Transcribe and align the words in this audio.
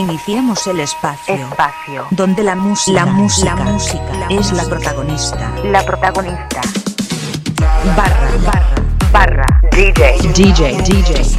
Iniciamos 0.00 0.66
el 0.66 0.80
espacio. 0.80 1.34
Espacio. 1.34 2.06
Donde 2.10 2.42
la 2.42 2.54
música, 2.54 3.04
la 3.04 3.12
música, 3.12 3.54
la 3.54 3.64
música 3.66 4.26
es 4.30 4.50
la 4.50 4.64
protagonista. 4.64 5.52
La 5.62 5.84
protagonista. 5.84 6.62
Barra, 7.94 8.30
barra, 8.46 8.74
Barra. 9.12 9.44
DJ. 9.70 10.16
DJ, 10.32 10.80
DJ, 10.88 11.12
DJ. 11.12 11.36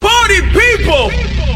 Party 0.00 0.40
people, 0.50 1.12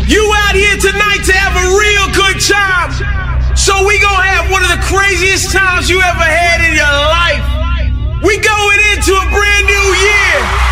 you 0.07 0.32
out 0.46 0.54
here 0.54 0.77
tonight 0.77 1.25
to 1.27 1.32
have 1.32 1.57
a 1.59 1.66
real 1.75 2.07
good 2.14 2.41
time. 2.41 3.57
So 3.57 3.84
we 3.84 3.98
gonna 3.98 4.22
have 4.22 4.48
one 4.48 4.62
of 4.62 4.70
the 4.70 4.80
craziest 4.86 5.50
times 5.50 5.91
you 5.91 6.00
ever 6.00 6.22
had 6.22 6.61
in 6.61 6.77
your 6.77 6.96
life. 7.11 8.22
We 8.22 8.38
going 8.38 8.79
into 8.95 9.12
a 9.12 9.27
brand 9.34 9.66
new 9.66 9.86
year. 10.07 10.70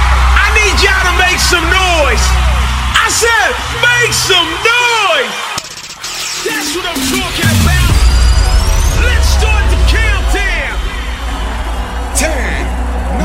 Need 0.78 0.86
y'all 0.86 1.10
to 1.10 1.18
make 1.18 1.40
some 1.40 1.64
noise. 1.64 2.22
I 2.94 3.10
said, 3.10 3.50
make 3.82 4.14
some 4.14 4.46
noise. 4.62 5.34
That's 6.46 6.70
what 6.76 6.86
I'm 6.86 7.02
talking 7.10 7.50
about. 7.66 7.98
Let's 9.02 9.26
start 9.26 9.66
the 9.74 9.80
countdown. 9.90 10.78
10, 12.14 12.62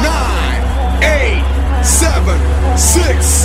9, 0.01 1.05
8, 1.05 1.85
7, 1.85 2.41
6, 2.75 3.42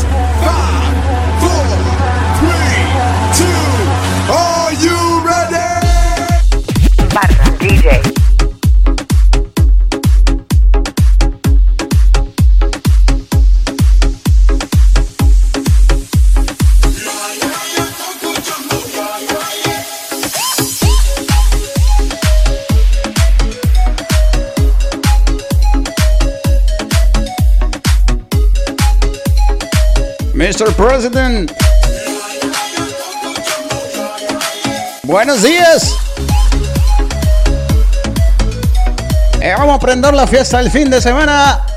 Mr. 30.48 30.72
President. 30.72 31.52
Buenos 35.02 35.42
días. 35.42 35.94
Eh, 39.42 39.55
vamos 39.58 39.77
a 39.77 39.78
prender 39.78 40.14
la 40.14 40.27
fiesta 40.27 40.58
el 40.60 40.70
fin 40.70 40.88
de 40.88 41.02
semana. 41.02 41.67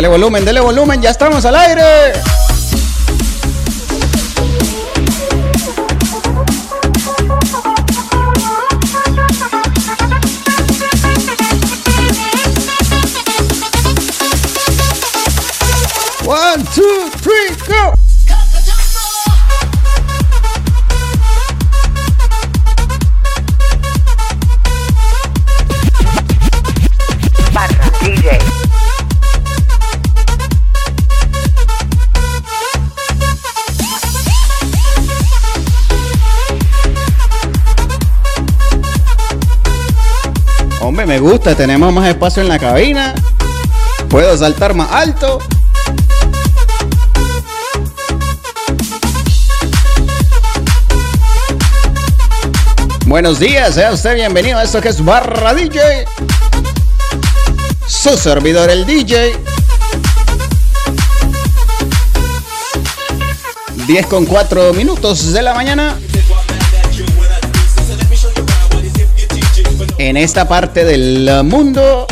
Dale 0.00 0.08
volumen, 0.08 0.46
dale 0.46 0.60
volumen, 0.60 1.02
ya 1.02 1.10
estamos 1.10 1.44
al 1.44 1.56
aire. 1.56 2.14
Tenemos 41.42 41.92
más 41.92 42.08
espacio 42.08 42.42
en 42.42 42.48
la 42.48 42.58
cabina. 42.58 43.14
Puedo 44.08 44.36
saltar 44.36 44.74
más 44.74 44.90
alto. 44.92 45.38
Buenos 53.06 53.40
días, 53.40 53.74
sea 53.74 53.92
usted 53.92 54.14
bienvenido 54.14 54.58
a 54.58 54.64
esto 54.64 54.80
que 54.80 54.90
es 54.90 55.04
Barra 55.04 55.54
DJ. 55.54 56.04
Su 57.86 58.16
servidor, 58.16 58.70
el 58.70 58.86
DJ. 58.86 59.32
10 63.86 64.06
con 64.06 64.26
4 64.26 64.74
minutos 64.74 65.32
de 65.32 65.42
la 65.42 65.54
mañana. 65.54 65.98
En 70.02 70.16
esta 70.16 70.48
parte 70.48 70.86
del 70.86 71.44
mundo. 71.44 72.06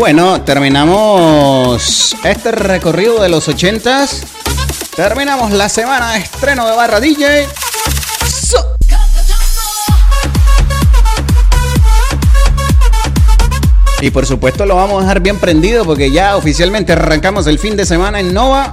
Bueno, 0.00 0.40
terminamos 0.40 2.16
este 2.24 2.52
recorrido 2.52 3.20
de 3.20 3.28
los 3.28 3.46
80s. 3.50 4.22
Terminamos 4.96 5.52
la 5.52 5.68
semana 5.68 6.12
de 6.12 6.20
estreno 6.20 6.66
de 6.66 6.74
Barra 6.74 7.00
DJ. 7.00 7.46
Y 14.00 14.10
por 14.10 14.24
supuesto 14.24 14.64
lo 14.64 14.76
vamos 14.76 14.96
a 14.96 15.00
dejar 15.02 15.20
bien 15.20 15.38
prendido 15.38 15.84
porque 15.84 16.10
ya 16.10 16.34
oficialmente 16.38 16.92
arrancamos 16.92 17.46
el 17.46 17.58
fin 17.58 17.76
de 17.76 17.84
semana 17.84 18.20
en 18.20 18.32
Nova. 18.32 18.72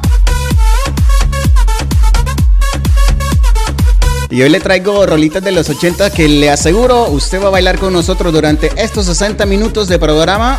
Y 4.30 4.42
hoy 4.42 4.50
le 4.50 4.62
traigo 4.62 5.06
rolitas 5.06 5.44
de 5.44 5.52
los 5.52 5.70
80 5.70 6.10
que 6.12 6.30
le 6.30 6.50
aseguro 6.50 7.10
usted 7.10 7.44
va 7.44 7.48
a 7.48 7.52
bailar 7.52 7.80
con 7.80 7.92
nosotros 7.92 8.32
durante 8.32 8.72
estos 8.78 9.08
60 9.08 9.46
minutos 9.46 9.90
de 9.90 10.00
programa. 10.00 10.56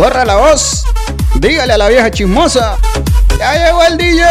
Corra 0.00 0.24
la 0.24 0.36
voz. 0.36 0.86
Dígale 1.34 1.74
a 1.74 1.76
la 1.76 1.88
vieja 1.88 2.10
chismosa. 2.10 2.78
Ya 3.38 3.66
llegó 3.66 3.82
el 3.82 3.98
DJ. 3.98 4.24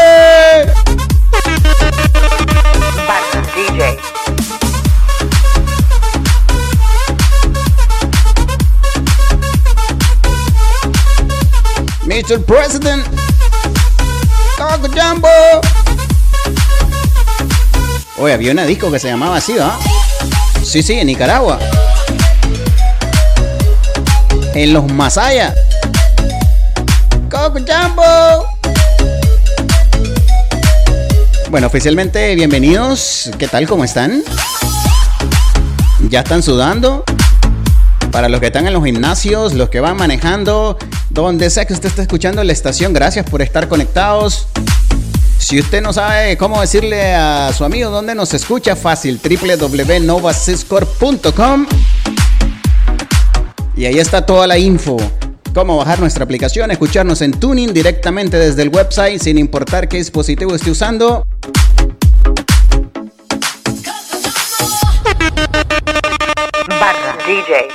Mr. 12.05 12.43
President. 12.45 13.05
Coco 14.57 14.87
Jumbo. 14.87 15.29
Oye, 18.17 18.33
había 18.33 18.53
una 18.53 18.65
disco 18.65 18.91
que 18.91 18.97
se 18.97 19.07
llamaba 19.07 19.37
así, 19.37 19.55
¿ah? 19.59 19.77
Sí, 20.63 20.81
sí, 20.81 20.93
en 20.93 21.05
Nicaragua. 21.05 21.59
En 24.59 24.73
los 24.73 24.91
Masaya. 24.91 25.55
Coco 27.31 27.59
Jumbo. 27.59 28.45
Bueno, 31.49 31.67
oficialmente 31.67 32.35
bienvenidos. 32.35 33.31
¿Qué 33.37 33.47
tal? 33.47 33.69
¿Cómo 33.69 33.85
están? 33.85 34.21
¿Ya 36.09 36.19
están 36.19 36.43
sudando? 36.43 37.05
Para 38.11 38.27
los 38.27 38.41
que 38.41 38.47
están 38.47 38.67
en 38.67 38.73
los 38.73 38.83
gimnasios, 38.83 39.53
los 39.53 39.69
que 39.69 39.79
van 39.79 39.95
manejando, 39.95 40.77
donde 41.09 41.49
sea 41.49 41.63
que 41.63 41.71
usted 41.71 41.87
esté 41.87 42.01
escuchando 42.01 42.43
la 42.43 42.51
estación, 42.51 42.91
gracias 42.91 43.25
por 43.29 43.41
estar 43.41 43.69
conectados. 43.69 44.49
Si 45.37 45.57
usted 45.57 45.81
no 45.81 45.93
sabe 45.93 46.35
cómo 46.35 46.59
decirle 46.59 47.15
a 47.15 47.53
su 47.53 47.63
amigo 47.63 47.91
dónde 47.91 48.13
nos 48.13 48.33
escucha, 48.33 48.75
fácil, 48.75 49.21
www.novasyscore.com. 49.23 51.65
Y 53.79 53.85
ahí 53.85 53.97
está 53.97 54.25
toda 54.25 54.45
la 54.45 54.57
info. 54.57 54.97
Cómo 55.53 55.77
bajar 55.77 56.01
nuestra 56.01 56.25
aplicación, 56.25 56.69
escucharnos 56.69 57.21
en 57.21 57.31
Tuning 57.31 57.73
directamente 57.73 58.37
desde 58.37 58.63
el 58.63 58.67
website, 58.67 59.21
sin 59.21 59.37
importar 59.37 59.87
qué 59.87 59.95
dispositivo 59.95 60.53
esté 60.53 60.69
usando. 60.69 61.25
Barra 66.67 67.17
DJ. 67.25 67.69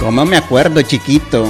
¿Cómo 0.00 0.24
me 0.24 0.38
acuerdo, 0.38 0.80
chiquito? 0.80 1.46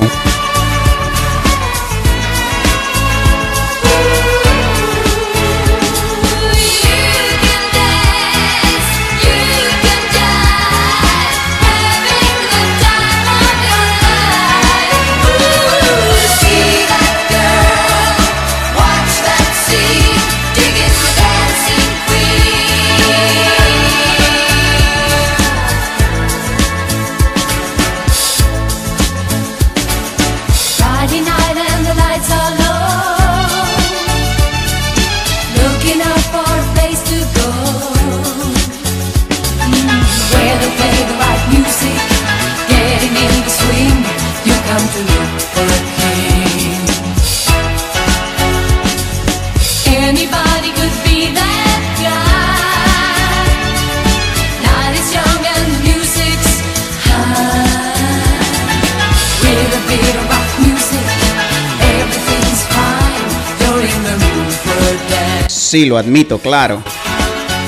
Sí, 65.71 65.85
lo 65.85 65.97
admito, 65.99 66.41
claro. 66.41 66.83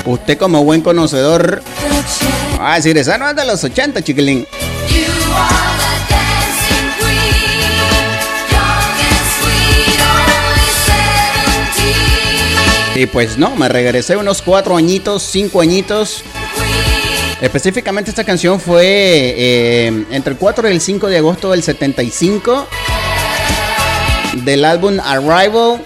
Usted 0.03 0.37
como 0.37 0.61
buen 0.65 0.81
conocedor 0.81 1.63
va 2.59 2.73
a 2.73 2.75
decir, 2.75 2.97
esa 2.97 3.17
no 3.17 3.29
es 3.29 3.35
de 3.37 3.45
los 3.45 3.63
80, 3.63 4.01
chiquilín. 4.01 4.45
Y 12.93 13.05
pues 13.05 13.37
no, 13.37 13.55
me 13.55 13.69
regresé 13.69 14.17
unos 14.17 14.41
cuatro 14.41 14.75
añitos, 14.75 15.23
cinco 15.23 15.61
añitos. 15.61 16.25
Específicamente 17.39 18.09
esta 18.09 18.25
canción 18.25 18.59
fue 18.59 18.83
eh, 18.83 20.05
entre 20.11 20.33
el 20.33 20.37
4 20.37 20.67
y 20.67 20.71
el 20.73 20.81
5 20.81 21.07
de 21.07 21.19
agosto 21.19 21.51
del 21.51 21.63
75 21.63 22.67
del 24.43 24.65
álbum 24.65 24.99
Arrival 24.99 25.81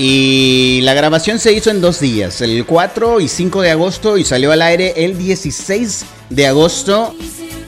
Y 0.00 0.80
la 0.82 0.94
grabación 0.94 1.40
se 1.40 1.52
hizo 1.52 1.70
en 1.70 1.80
dos 1.80 1.98
días, 1.98 2.40
el 2.40 2.64
4 2.64 3.20
y 3.20 3.26
5 3.26 3.62
de 3.62 3.70
agosto 3.72 4.16
y 4.16 4.24
salió 4.24 4.52
al 4.52 4.62
aire 4.62 4.94
el 5.04 5.18
16 5.18 6.04
de 6.30 6.46
agosto. 6.46 7.14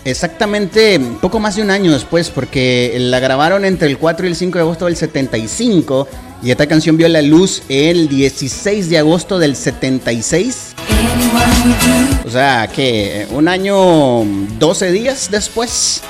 Exactamente 0.04 0.98
poco 1.20 1.40
más 1.40 1.56
de 1.56 1.62
un 1.62 1.70
año 1.70 1.92
después, 1.92 2.30
porque 2.30 2.96
la 2.98 3.20
grabaron 3.20 3.64
entre 3.64 3.88
el 3.88 3.98
4 3.98 4.26
y 4.26 4.30
el 4.30 4.36
5 4.36 4.58
de 4.58 4.62
agosto 4.62 4.84
del 4.86 4.96
75 4.96 6.08
y 6.42 6.50
esta 6.50 6.66
canción 6.66 6.96
vio 6.96 7.06
la 7.08 7.20
luz 7.20 7.62
el 7.68 8.08
16 8.08 8.88
de 8.88 8.98
agosto 8.98 9.38
del 9.38 9.56
76. 9.56 10.74
Anyone 10.88 11.34
would 11.34 12.22
do. 12.22 12.28
O 12.28 12.30
sea, 12.30 12.66
que 12.68 13.26
un 13.30 13.46
año, 13.46 14.24
12 14.58 14.92
días 14.92 15.28
después. 15.30 16.00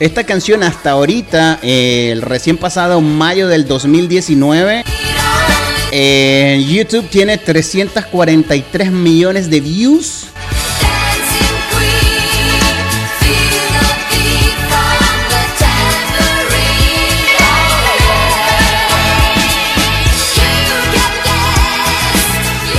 Esta 0.00 0.24
canción 0.24 0.62
hasta 0.62 0.90
ahorita, 0.90 1.60
eh, 1.62 2.10
el 2.12 2.20
recién 2.20 2.58
pasado 2.58 3.00
mayo 3.00 3.48
del 3.48 3.66
2019, 3.66 4.84
en 5.96 6.66
YouTube 6.66 7.08
tiene 7.08 7.38
343 7.38 8.90
millones 8.90 9.48
de 9.48 9.60
views. 9.60 10.26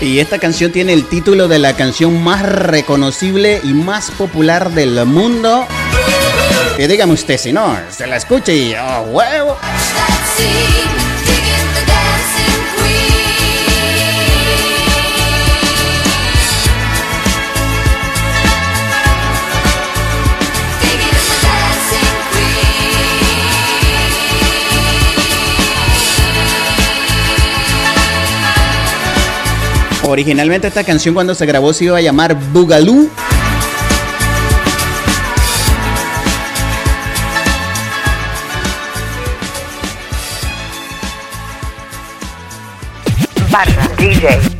Y 0.02 0.20
esta 0.20 0.38
canción 0.38 0.74
tiene 0.74 0.92
el 0.92 1.06
título 1.06 1.48
de 1.48 1.60
la 1.60 1.74
canción 1.78 2.22
más 2.22 2.42
reconocible 2.42 3.62
y 3.64 3.74
más 3.74 4.12
popular 4.12 4.72
del 4.72 5.06
mundo. 5.06 5.66
Y 6.78 6.86
dígame 6.86 7.14
usted 7.14 7.38
si 7.38 7.54
no, 7.54 7.78
se 7.90 8.08
la 8.08 8.18
escucha 8.18 8.52
y 8.52 8.76
¡oh, 8.76 9.04
huevo! 9.04 9.58
Originalmente 30.08 30.68
esta 30.68 30.84
canción 30.84 31.16
cuando 31.16 31.34
se 31.34 31.46
grabó 31.48 31.74
se 31.74 31.86
iba 31.86 31.98
a 31.98 32.02
llamar 32.02 32.36
Boogaloo. 32.52 33.10
Barra 43.50 43.90
DJ. 43.98 44.55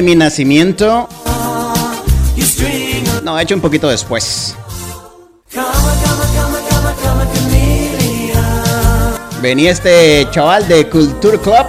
De 0.00 0.06
mi 0.06 0.14
nacimiento, 0.14 1.10
no, 3.22 3.38
he 3.38 3.42
hecho 3.42 3.54
un 3.54 3.60
poquito 3.60 3.86
después. 3.90 4.54
Venía 9.42 9.70
este 9.72 10.26
chaval 10.30 10.66
de 10.68 10.88
Culture 10.88 11.38
Club. 11.38 11.66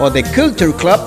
O 0.00 0.10
de 0.10 0.24
Culture 0.24 0.72
Club. 0.72 1.00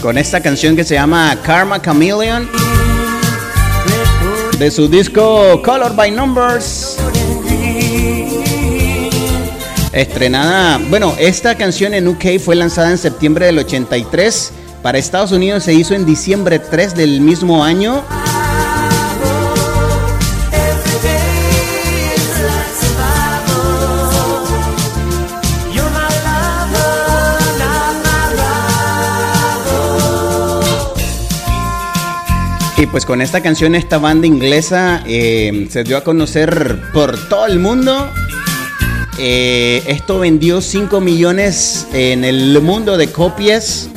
Con 0.00 0.16
esta 0.16 0.40
canción 0.40 0.76
que 0.76 0.84
se 0.84 0.94
llama 0.94 1.36
Karma 1.42 1.82
Chameleon. 1.82 2.48
De 4.60 4.70
su 4.70 4.86
disco 4.86 5.60
Color 5.64 5.96
by 5.96 6.12
Numbers. 6.12 6.79
Estrenada, 9.92 10.78
bueno, 10.88 11.16
esta 11.18 11.56
canción 11.56 11.94
en 11.94 12.06
UK 12.06 12.38
fue 12.38 12.54
lanzada 12.54 12.90
en 12.92 12.98
septiembre 12.98 13.46
del 13.46 13.58
83. 13.58 14.52
Para 14.82 14.98
Estados 14.98 15.32
Unidos 15.32 15.64
se 15.64 15.74
hizo 15.74 15.94
en 15.94 16.06
diciembre 16.06 16.60
3 16.60 16.94
del 16.94 17.20
mismo 17.20 17.64
año. 17.64 18.04
Y 32.76 32.86
pues 32.86 33.04
con 33.04 33.20
esta 33.20 33.42
canción, 33.42 33.74
esta 33.74 33.98
banda 33.98 34.26
inglesa 34.26 35.02
eh, 35.04 35.66
se 35.68 35.84
dio 35.84 35.98
a 35.98 36.04
conocer 36.04 36.80
por 36.94 37.28
todo 37.28 37.44
el 37.46 37.58
mundo. 37.58 38.10
Eh, 39.22 39.82
esto 39.86 40.18
vendió 40.18 40.62
5 40.62 40.98
millones 41.02 41.86
en 41.92 42.24
el 42.24 42.58
mundo 42.62 42.96
de 42.96 43.12
copias. 43.12 43.90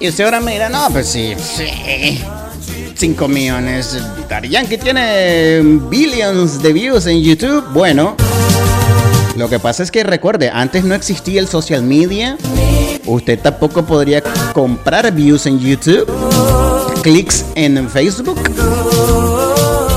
Y 0.00 0.08
usted 0.08 0.24
ahora 0.24 0.40
me 0.40 0.52
dirá, 0.52 0.70
no, 0.70 0.88
pues 0.90 1.06
sí, 1.06 1.34
sí. 1.38 2.22
5 2.94 3.28
millones. 3.28 3.98
Daddy 4.26 4.48
Yankee 4.48 4.78
tiene 4.78 5.60
billions 5.90 6.62
de 6.62 6.72
views 6.72 7.06
en 7.06 7.22
YouTube. 7.22 7.62
Bueno, 7.74 8.16
lo 9.36 9.50
que 9.50 9.58
pasa 9.58 9.82
es 9.82 9.90
que 9.90 10.02
recuerde, 10.02 10.48
antes 10.48 10.82
no 10.84 10.94
existía 10.94 11.40
el 11.40 11.48
social 11.48 11.82
media. 11.82 12.38
Usted 13.04 13.38
tampoco 13.38 13.84
podría 13.84 14.22
comprar 14.54 15.12
views 15.12 15.44
en 15.44 15.60
YouTube, 15.60 16.06
clics 17.06 17.44
en 17.54 17.88
Facebook. 17.88 18.36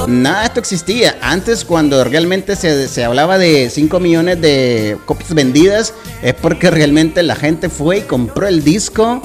Nada 0.07 0.45
esto 0.45 0.59
existía. 0.59 1.17
Antes, 1.23 1.65
cuando 1.65 2.03
realmente 2.03 2.55
se, 2.55 2.87
se 2.87 3.03
hablaba 3.03 3.39
de 3.39 3.71
5 3.71 3.99
millones 3.99 4.39
de 4.41 4.95
copias 5.05 5.33
vendidas, 5.33 5.95
es 6.21 6.35
porque 6.35 6.69
realmente 6.69 7.23
la 7.23 7.35
gente 7.35 7.67
fue 7.69 7.97
y 7.97 8.01
compró 8.01 8.47
el 8.47 8.63
disco. 8.63 9.23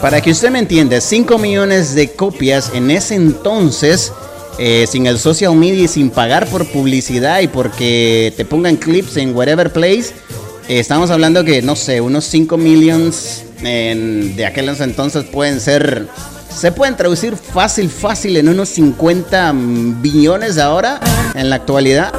Para 0.00 0.20
que 0.20 0.32
usted 0.32 0.50
me 0.50 0.58
entienda, 0.58 1.00
5 1.00 1.38
millones 1.38 1.94
de 1.94 2.10
copias 2.10 2.72
en 2.74 2.90
ese 2.90 3.14
entonces, 3.14 4.12
eh, 4.58 4.86
sin 4.88 5.06
el 5.06 5.20
social 5.20 5.54
media 5.54 5.84
y 5.84 5.88
sin 5.88 6.10
pagar 6.10 6.48
por 6.48 6.66
publicidad 6.66 7.42
y 7.42 7.46
porque 7.46 8.34
te 8.36 8.44
pongan 8.44 8.74
clips 8.74 9.16
en 9.18 9.36
whatever 9.36 9.72
place, 9.72 10.12
estamos 10.68 11.10
hablando 11.10 11.44
que, 11.44 11.62
no 11.62 11.76
sé, 11.76 12.00
unos 12.00 12.24
5 12.24 12.56
millones 12.56 13.44
de 13.62 14.44
aquellos 14.46 14.80
entonces 14.80 15.24
pueden 15.24 15.60
ser, 15.60 16.08
se 16.54 16.72
pueden 16.72 16.96
traducir 16.96 17.36
fácil, 17.36 17.88
fácil 17.88 18.36
en 18.36 18.48
unos 18.48 18.68
50 18.70 19.52
billones 19.54 20.58
ahora, 20.58 21.00
en 21.34 21.50
la 21.50 21.56
actualidad. 21.56 22.12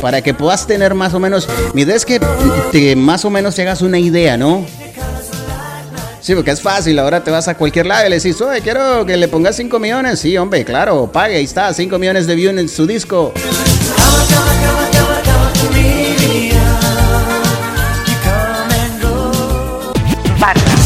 Para 0.00 0.22
que 0.22 0.32
puedas 0.32 0.66
tener 0.66 0.94
más 0.94 1.12
o 1.12 1.20
menos, 1.20 1.48
mi 1.74 1.82
idea 1.82 1.96
es 1.96 2.06
que 2.06 2.94
más 2.96 3.24
o 3.24 3.30
menos 3.30 3.54
te 3.54 3.62
hagas 3.62 3.82
una 3.82 3.98
idea, 3.98 4.36
¿no? 4.36 4.64
Sí, 6.22 6.34
porque 6.34 6.50
es 6.50 6.60
fácil, 6.60 6.98
ahora 6.98 7.24
te 7.24 7.30
vas 7.30 7.48
a 7.48 7.56
cualquier 7.56 7.86
lado 7.86 8.06
y 8.06 8.10
le 8.10 8.16
decís, 8.16 8.40
oye, 8.40 8.60
quiero 8.60 9.04
que 9.06 9.16
le 9.16 9.26
pongas 9.26 9.56
5 9.56 9.78
millones. 9.78 10.20
Sí, 10.20 10.36
hombre, 10.36 10.64
claro, 10.64 11.10
pague, 11.10 11.36
ahí 11.36 11.44
está, 11.44 11.72
5 11.72 11.98
millones 11.98 12.26
de 12.26 12.34
views 12.34 12.56
en 12.58 12.68
su 12.68 12.86
disco. 12.86 13.32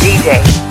DJ. 0.05 0.63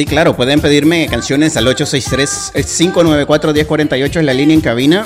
Sí, 0.00 0.06
claro, 0.06 0.34
pueden 0.34 0.62
pedirme 0.62 1.06
canciones 1.08 1.58
al 1.58 1.66
863-594-1048 1.66 4.20
en 4.20 4.24
la 4.24 4.32
línea 4.32 4.54
en 4.54 4.62
cabina. 4.62 5.04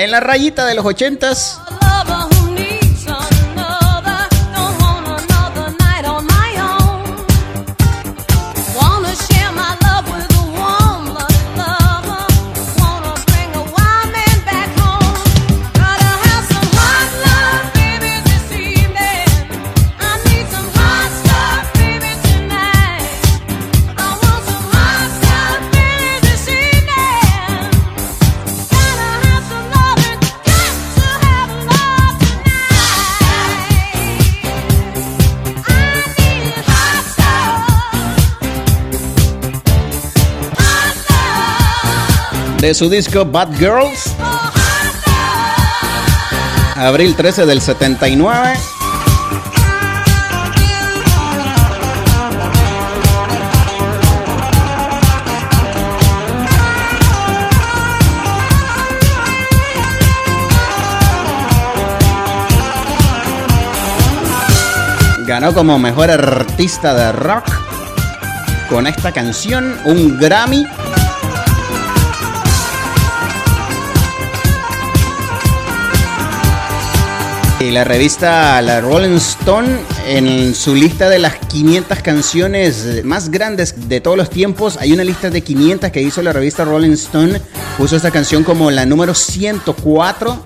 En 0.00 0.12
la 0.12 0.20
rayita 0.20 0.64
de 0.64 0.74
los 0.74 0.86
80s. 0.86 1.59
De 42.60 42.74
su 42.74 42.90
disco 42.90 43.24
Bad 43.24 43.56
Girls, 43.58 44.14
abril 46.76 47.16
13 47.16 47.46
del 47.46 47.62
79. 47.62 48.52
Ganó 65.26 65.54
como 65.54 65.78
mejor 65.78 66.10
artista 66.10 66.92
de 66.92 67.12
rock 67.12 67.46
con 68.68 68.86
esta 68.86 69.12
canción 69.12 69.76
un 69.84 70.18
Grammy. 70.18 70.66
Y 77.60 77.70
la 77.70 77.84
revista 77.84 78.62
La 78.62 78.80
Rolling 78.80 79.16
Stone 79.16 79.68
en 80.06 80.54
su 80.54 80.74
lista 80.74 81.10
de 81.10 81.18
las 81.18 81.36
500 81.36 81.98
canciones 82.00 83.04
más 83.04 83.30
grandes 83.30 83.86
de 83.86 84.00
todos 84.00 84.16
los 84.16 84.30
tiempos, 84.30 84.78
hay 84.78 84.94
una 84.94 85.04
lista 85.04 85.28
de 85.28 85.42
500 85.42 85.90
que 85.90 86.00
hizo 86.00 86.22
la 86.22 86.32
revista 86.32 86.64
Rolling 86.64 86.92
Stone, 86.92 87.38
puso 87.76 87.96
esta 87.96 88.10
canción 88.10 88.44
como 88.44 88.70
la 88.70 88.86
número 88.86 89.12
104 89.12 90.42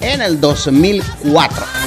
en 0.00 0.22
el 0.22 0.40
2004. 0.40 1.83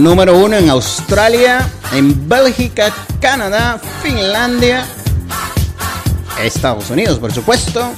Número 0.00 0.34
uno 0.38 0.56
en 0.56 0.70
Australia, 0.70 1.68
en 1.92 2.26
Bélgica, 2.26 2.90
Canadá, 3.20 3.78
Finlandia, 4.02 4.86
Estados 6.42 6.88
Unidos, 6.88 7.18
por 7.18 7.30
supuesto. 7.30 7.92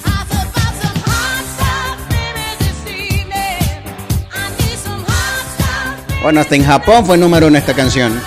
Bueno, 6.25 6.41
hasta 6.41 6.57
en 6.57 6.65
Japón 6.65 7.07
fue 7.07 7.17
número 7.17 7.47
uno 7.47 7.57
esta 7.57 7.73
canción. 7.73 8.21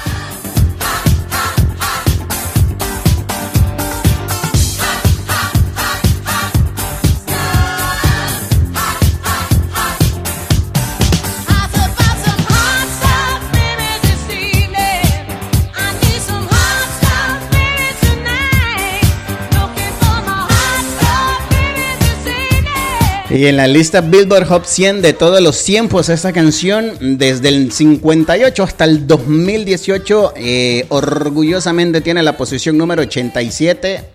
Y 23.36 23.48
en 23.48 23.58
la 23.58 23.68
lista 23.68 24.00
Billboard 24.00 24.48
Hot 24.48 24.66
100 24.66 25.02
de 25.02 25.12
todos 25.12 25.42
los 25.42 25.62
tiempos, 25.62 26.08
esta 26.08 26.32
canción 26.32 27.18
desde 27.18 27.50
el 27.50 27.70
58 27.70 28.64
hasta 28.64 28.86
el 28.86 29.06
2018 29.06 30.36
eh, 30.38 30.86
orgullosamente 30.88 32.00
tiene 32.00 32.24
la 32.24 32.38
posición 32.38 32.78
número 32.78 33.02
87. 33.02 34.06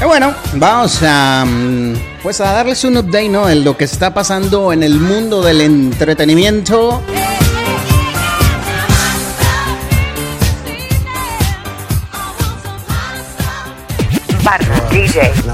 Y 0.00 0.04
bueno, 0.06 0.34
vamos 0.54 1.02
a 1.02 1.44
mm, 1.44 1.94
pues 2.22 2.40
a 2.40 2.52
darles 2.52 2.82
un 2.84 2.96
update, 2.96 3.28
¿no? 3.28 3.50
En 3.50 3.62
lo 3.62 3.76
que 3.76 3.84
está 3.84 4.14
pasando 4.14 4.72
en 4.72 4.82
el 4.82 4.98
mundo 4.98 5.42
del 5.42 5.60
entretenimiento. 5.60 7.02
DJ. 15.16 15.46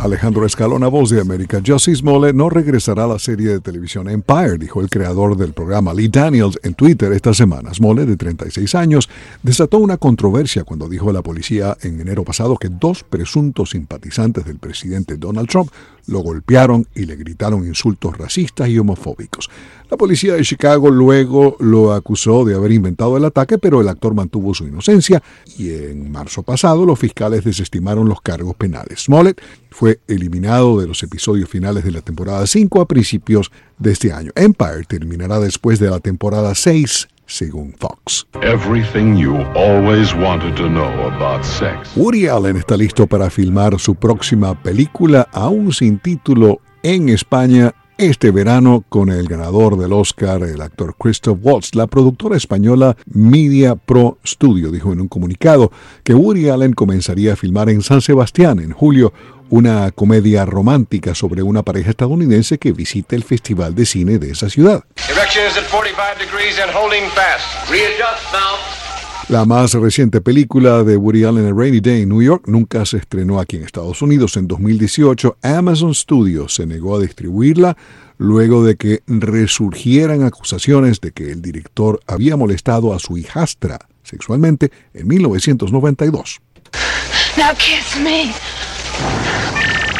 Alejandro 0.00 0.44
Escalona, 0.44 0.88
voz 0.88 1.10
de 1.10 1.20
América. 1.20 1.60
Jussie 1.64 1.94
Smollett 1.94 2.34
no 2.34 2.50
regresará 2.50 3.04
a 3.04 3.06
la 3.06 3.18
serie 3.20 3.50
de 3.50 3.60
televisión 3.60 4.08
Empire, 4.08 4.58
dijo 4.58 4.80
el 4.80 4.90
creador 4.90 5.36
del 5.36 5.52
programa 5.52 5.94
Lee 5.94 6.08
Daniels 6.08 6.58
en 6.64 6.74
Twitter 6.74 7.12
esta 7.12 7.32
semana. 7.34 7.72
Smollett, 7.72 8.08
de 8.08 8.16
36 8.16 8.74
años, 8.74 9.08
desató 9.44 9.78
una 9.78 9.96
controversia 9.96 10.64
cuando 10.64 10.88
dijo 10.88 11.10
a 11.10 11.12
la 11.12 11.22
policía 11.22 11.76
en 11.82 12.00
enero 12.00 12.24
pasado 12.24 12.56
que 12.56 12.68
dos 12.68 13.04
presuntos 13.04 13.70
simpatizantes 13.70 14.44
del 14.44 14.58
presidente 14.58 15.16
Donald 15.18 15.48
Trump 15.48 15.70
lo 16.06 16.20
golpearon 16.20 16.86
y 16.94 17.06
le 17.06 17.16
gritaron 17.16 17.66
insultos 17.66 18.16
racistas 18.16 18.68
y 18.68 18.78
homofóbicos. 18.78 19.48
La 19.90 19.96
policía 19.98 20.34
de 20.34 20.42
Chicago 20.42 20.90
luego 20.90 21.56
lo 21.60 21.92
acusó 21.92 22.44
de 22.44 22.54
haber 22.54 22.72
inventado 22.72 23.16
el 23.18 23.24
ataque, 23.26 23.58
pero 23.58 23.80
el 23.80 23.88
actor 23.88 24.14
mantuvo 24.14 24.54
su 24.54 24.66
inocencia 24.66 25.22
y 25.58 25.68
en 25.68 26.10
marzo 26.10 26.42
pasado 26.42 26.86
los 26.86 26.98
fiscales 26.98 27.44
desestimaron 27.44 28.08
los 28.08 28.22
cargos 28.22 28.56
penales. 28.56 29.00
Smollett 29.00 29.40
fue 29.70 30.00
eliminado 30.08 30.80
de 30.80 30.86
los 30.86 31.02
episodios 31.02 31.48
finales 31.48 31.84
de 31.84 31.92
la 31.92 32.00
temporada 32.00 32.46
5 32.46 32.80
a 32.80 32.88
principios 32.88 33.50
de 33.78 33.92
este 33.92 34.12
año. 34.12 34.32
Empire 34.34 34.84
terminará 34.88 35.40
después 35.40 35.78
de 35.78 35.90
la 35.90 36.00
temporada 36.00 36.54
6 36.54 37.08
según 37.26 37.74
Fox. 37.78 38.26
Everything 38.42 39.16
you 39.16 39.36
always 39.54 40.14
wanted 40.14 40.54
to 40.56 40.68
know 40.68 40.92
about 41.08 41.44
sex. 41.44 41.90
Woody 41.96 42.26
Allen 42.26 42.56
está 42.56 42.76
listo 42.76 43.06
para 43.06 43.30
filmar 43.30 43.78
su 43.78 43.94
próxima 43.94 44.60
película, 44.62 45.28
aún 45.32 45.72
sin 45.72 45.98
título, 45.98 46.60
en 46.82 47.08
España 47.08 47.74
este 48.08 48.32
verano 48.32 48.84
con 48.88 49.10
el 49.10 49.28
ganador 49.28 49.78
del 49.78 49.92
Oscar, 49.92 50.42
el 50.42 50.60
actor 50.60 50.96
Christoph 50.98 51.38
Waltz. 51.40 51.76
La 51.76 51.86
productora 51.86 52.36
española 52.36 52.96
Media 53.06 53.76
Pro 53.76 54.18
Studio 54.26 54.72
dijo 54.72 54.92
en 54.92 55.00
un 55.00 55.06
comunicado 55.06 55.70
que 56.02 56.12
Woody 56.12 56.48
Allen 56.48 56.72
comenzaría 56.72 57.34
a 57.34 57.36
filmar 57.36 57.68
en 57.70 57.80
San 57.80 58.00
Sebastián 58.00 58.58
en 58.58 58.72
julio 58.72 59.12
una 59.50 59.92
comedia 59.92 60.44
romántica 60.44 61.14
sobre 61.14 61.44
una 61.44 61.62
pareja 61.62 61.90
estadounidense 61.90 62.58
que 62.58 62.72
visita 62.72 63.14
el 63.14 63.22
Festival 63.22 63.74
de 63.76 63.86
Cine 63.86 64.18
de 64.18 64.32
esa 64.32 64.50
ciudad. 64.50 64.82
Direction 65.06 65.46
is 65.46 65.56
at 65.56 65.64
45 65.70 66.18
degrees 66.18 66.58
and 66.58 66.72
holding 66.74 67.08
fast. 67.10 67.70
Readjust 67.70 68.32
now. 68.32 68.91
La 69.28 69.44
más 69.44 69.72
reciente 69.74 70.20
película 70.20 70.82
de 70.82 70.96
Woody 70.96 71.24
Allen, 71.24 71.46
A 71.46 71.52
Rainy 71.54 71.80
Day 71.80 72.02
en 72.02 72.08
New 72.08 72.22
York, 72.22 72.44
nunca 72.46 72.84
se 72.84 72.98
estrenó 72.98 73.38
aquí 73.38 73.56
en 73.56 73.62
Estados 73.62 74.02
Unidos. 74.02 74.36
En 74.36 74.48
2018, 74.48 75.38
Amazon 75.42 75.94
Studios 75.94 76.54
se 76.54 76.66
negó 76.66 76.96
a 76.96 77.00
distribuirla 77.00 77.76
luego 78.18 78.64
de 78.64 78.76
que 78.76 79.02
resurgieran 79.06 80.22
acusaciones 80.24 81.00
de 81.00 81.12
que 81.12 81.30
el 81.30 81.40
director 81.40 82.00
había 82.06 82.36
molestado 82.36 82.92
a 82.92 82.98
su 82.98 83.16
hijastra 83.16 83.78
sexualmente 84.02 84.70
en 84.92 85.08
1992. 85.08 86.40
Now 87.36 87.54
kiss 87.54 87.96
me. 88.02 88.32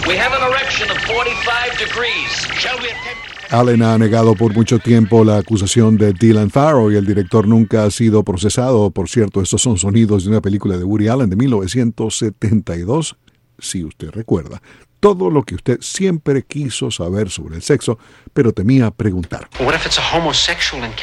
We 0.07 0.19
have 0.19 0.33
an 0.35 0.43
erection 0.43 0.91
of 0.91 0.99
45 1.07 1.79
degrees. 1.79 2.47
Shall 2.59 2.79
we 2.81 2.89
attempt? 2.91 3.32
Allen 3.53 3.83
ha 3.83 3.99
negado 3.99 4.35
por 4.35 4.55
mucho 4.55 4.79
tiempo 4.79 5.25
la 5.25 5.37
acusación 5.37 5.99
de 5.99 6.15
Dylan 6.15 6.49
Farrow 6.49 6.91
y 6.91 6.97
el 6.97 7.05
director 7.05 7.47
nunca 7.47 7.85
ha 7.85 7.91
sido 7.91 8.23
procesado. 8.23 8.91
Por 8.91 9.11
cierto, 9.11 9.43
estos 9.43 9.61
son 9.61 9.77
sonidos 9.77 10.25
de 10.25 10.31
una 10.31 10.41
película 10.41 10.79
de 10.79 10.85
Woody 10.85 11.09
Allen 11.09 11.29
de 11.29 11.37
1972, 11.37 13.17
si 13.59 13.85
usted 13.85 14.09
recuerda. 14.11 14.63
Todo 15.01 15.31
lo 15.31 15.43
que 15.43 15.55
usted 15.55 15.79
siempre 15.83 16.45
quiso 16.45 16.91
saber 16.91 17.29
sobre 17.29 17.57
el 17.57 17.63
sexo, 17.63 17.99
pero 18.33 18.53
temía 18.53 18.91
preguntar. 18.91 19.51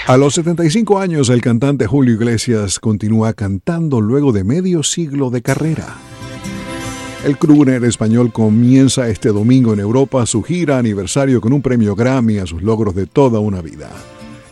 A 0.07 0.17
los 0.17 0.33
75 0.33 0.99
años, 0.99 1.29
el 1.29 1.41
cantante 1.41 1.85
Julio 1.85 2.15
Iglesias 2.15 2.79
continúa 2.79 3.33
cantando 3.33 4.01
luego 4.01 4.31
de 4.31 4.43
medio 4.43 4.81
siglo 4.81 5.29
de 5.29 5.43
carrera. 5.43 5.97
El 7.23 7.37
crooner 7.37 7.83
español 7.83 8.31
comienza 8.31 9.09
este 9.09 9.29
domingo 9.29 9.73
en 9.73 9.81
Europa 9.81 10.25
su 10.25 10.41
gira 10.41 10.77
aniversario 10.77 11.41
con 11.41 11.51
un 11.51 11.61
premio 11.61 11.93
Grammy 11.93 12.37
a 12.37 12.45
sus 12.45 12.63
logros 12.63 12.95
de 12.95 13.07
toda 13.07 13.39
una 13.39 13.61
vida. 13.61 13.89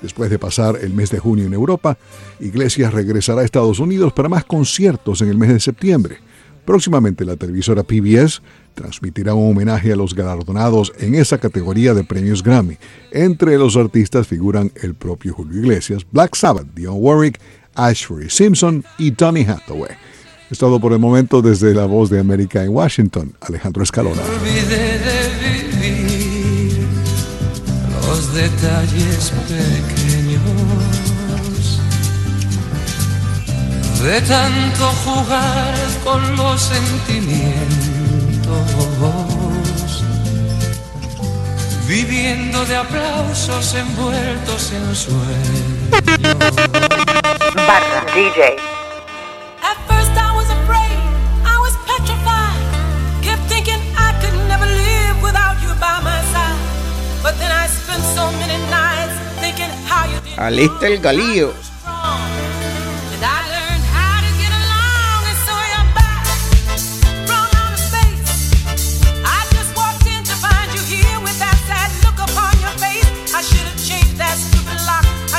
Después 0.01 0.29
de 0.29 0.37
pasar 0.37 0.77
el 0.81 0.93
mes 0.93 1.09
de 1.09 1.19
junio 1.19 1.45
en 1.45 1.53
Europa, 1.53 1.97
Iglesias 2.41 2.93
regresará 2.93 3.41
a 3.41 3.45
Estados 3.45 3.79
Unidos 3.79 4.11
para 4.11 4.27
más 4.27 4.43
conciertos 4.43 5.21
en 5.21 5.29
el 5.29 5.37
mes 5.37 5.49
de 5.49 5.61
septiembre. 5.61 6.17
Próximamente 6.65 7.23
la 7.23 7.37
televisora 7.37 7.83
PBS 7.83 8.41
transmitirá 8.75 9.33
un 9.33 9.51
homenaje 9.51 9.93
a 9.93 9.95
los 9.95 10.13
galardonados 10.13 10.91
en 10.99 11.15
esa 11.15 11.37
categoría 11.37 11.93
de 11.93 12.03
premios 12.03 12.43
Grammy. 12.43 12.77
Entre 13.11 13.57
los 13.57 13.77
artistas 13.77 14.27
figuran 14.27 14.73
el 14.83 14.93
propio 14.93 15.33
Julio 15.33 15.61
Iglesias, 15.61 16.05
Black 16.11 16.35
Sabbath, 16.35 16.67
Dionne 16.75 16.99
Warwick, 16.99 17.39
Ashford 17.75 18.27
Simpson 18.27 18.83
y 18.97 19.11
Donny 19.11 19.43
Hathaway. 19.43 20.06
Es 20.49 20.57
todo 20.59 20.79
por 20.79 20.93
el 20.93 20.99
momento 20.99 21.41
desde 21.41 21.73
la 21.73 21.85
voz 21.85 22.09
de 22.09 22.19
América 22.19 22.63
en 22.63 22.69
Washington, 22.69 23.33
Alejandro 23.41 23.83
Escalona. 23.83 24.21
olvidé 24.21 24.97
de 24.99 25.29
vivir 25.81 26.87
los 28.07 28.33
detalles 28.33 29.33
pequeños 29.47 30.41
de 34.03 34.21
tanto 34.21 34.85
jugar 35.03 35.75
con 36.03 36.35
los 36.37 36.61
sentimientos 36.61 37.97
viviendo 41.87 42.65
de 42.65 42.75
aplausos 42.75 43.73
envueltos 43.75 44.71
en 44.71 44.95
sueños 44.95 45.87
Barra 47.55 48.05
DJ. 48.13 48.76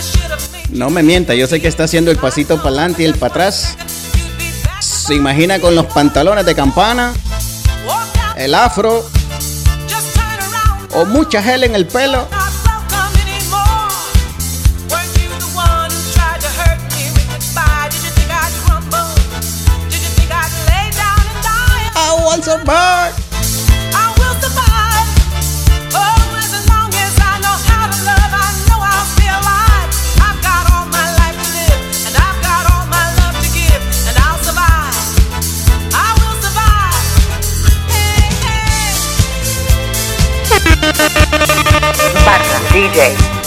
Should 0.02 0.30
have 0.30 0.52
made 0.52 0.70
No 0.70 0.90
me 0.90 1.02
mienta, 1.02 1.34
yo 1.34 1.46
sé 1.46 1.61
que 1.61 1.68
está 1.68 1.84
haciendo 1.84 2.11
el 2.11 2.18
pasito 2.18 2.56
para 2.56 2.68
adelante 2.68 3.02
y 3.02 3.06
el 3.06 3.14
para 3.14 3.30
atrás. 3.30 3.76
Se 4.80 5.14
imagina 5.14 5.61
con 5.61 5.74
los 5.74 5.87
pantalones 5.87 6.46
de 6.46 6.54
campana, 6.54 7.12
el 8.37 8.54
afro 8.54 9.04
o 10.94 11.04
mucha 11.06 11.42
gel 11.42 11.64
en 11.64 11.74
el 11.74 11.87
pelo. 11.87 12.28
I 22.48 22.50
want 22.50 22.61
some 22.61 22.66
back. 22.66 23.12
I 23.92 24.08
will 24.16 24.37
survive. 24.40 25.04
Oh, 25.92 26.32
as 26.40 26.64
long 26.64 26.88
as 26.96 27.12
I 27.20 27.37
know 27.44 27.52
how 27.68 27.84
to 27.92 27.98
love, 28.08 28.32
I 28.32 28.48
know 28.64 28.80
I'll 28.80 29.04
stay 29.04 29.28
alive. 29.28 29.92
I've 30.16 30.40
got 30.40 30.64
all 30.72 30.88
my 30.88 31.12
life 31.20 31.37
to 31.37 31.44
live, 31.52 31.76
and 32.08 32.16
I've 32.16 32.40
got 32.40 32.64
all 32.72 32.88
my 32.88 33.04
love 33.20 33.37
to 33.37 33.48
give, 33.52 33.84
and 34.08 34.16
I'll 34.16 34.40
survive. 34.40 34.96
I 35.92 36.16
will 36.24 36.40
survive. 36.40 36.96
Hey, 37.92 38.32
hey. 38.40 38.96
DJ. 42.72 43.38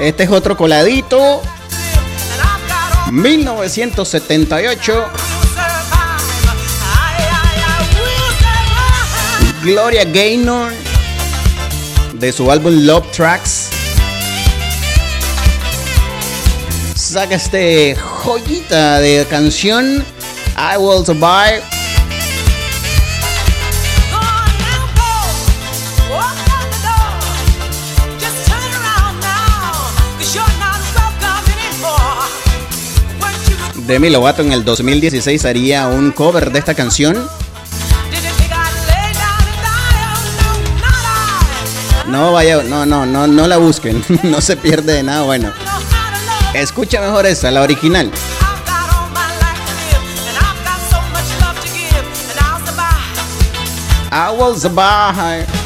Este 0.00 0.22
es 0.22 0.30
otro 0.30 0.56
coladito. 0.56 1.42
And 1.42 2.40
I've 2.40 2.66
got 2.68 3.06
all 3.06 3.12
1978. 3.12 4.88
will 4.88 5.04
survive. 5.04 5.90
I, 6.82 7.20
I, 7.28 7.52
I 7.66 7.84
will 8.00 8.32
survive. 9.44 9.62
Gloria 9.62 10.04
Gaynor. 10.04 10.72
De 12.14 12.32
su 12.32 12.50
álbum 12.50 12.86
Love 12.86 13.10
Tracks. 13.12 13.68
Saca 16.96 17.34
este 17.34 17.94
joyita 17.96 19.00
de 19.00 19.26
canción. 19.28 20.04
I 20.56 20.78
Will 20.78 21.04
Survive. 21.04 21.79
Demi 33.90 34.08
Lovato 34.08 34.40
en 34.42 34.52
el 34.52 34.64
2016 34.64 35.44
haría 35.46 35.88
un 35.88 36.12
cover 36.12 36.52
de 36.52 36.60
esta 36.60 36.74
canción. 36.74 37.28
No, 42.06 42.30
I. 42.30 42.32
Vaya, 42.32 42.62
no, 42.62 42.86
no, 42.86 43.04
no, 43.04 43.26
no 43.26 43.48
la 43.48 43.56
busquen. 43.56 44.04
No 44.22 44.40
se 44.40 44.56
pierde 44.56 44.92
de 44.92 45.02
nada 45.02 45.22
bueno. 45.22 45.52
Escucha 46.54 47.00
mejor 47.00 47.26
esta, 47.26 47.50
la 47.50 47.62
original. 47.62 48.12
I've 54.12 54.38
got 54.38 54.54
all 55.34 55.59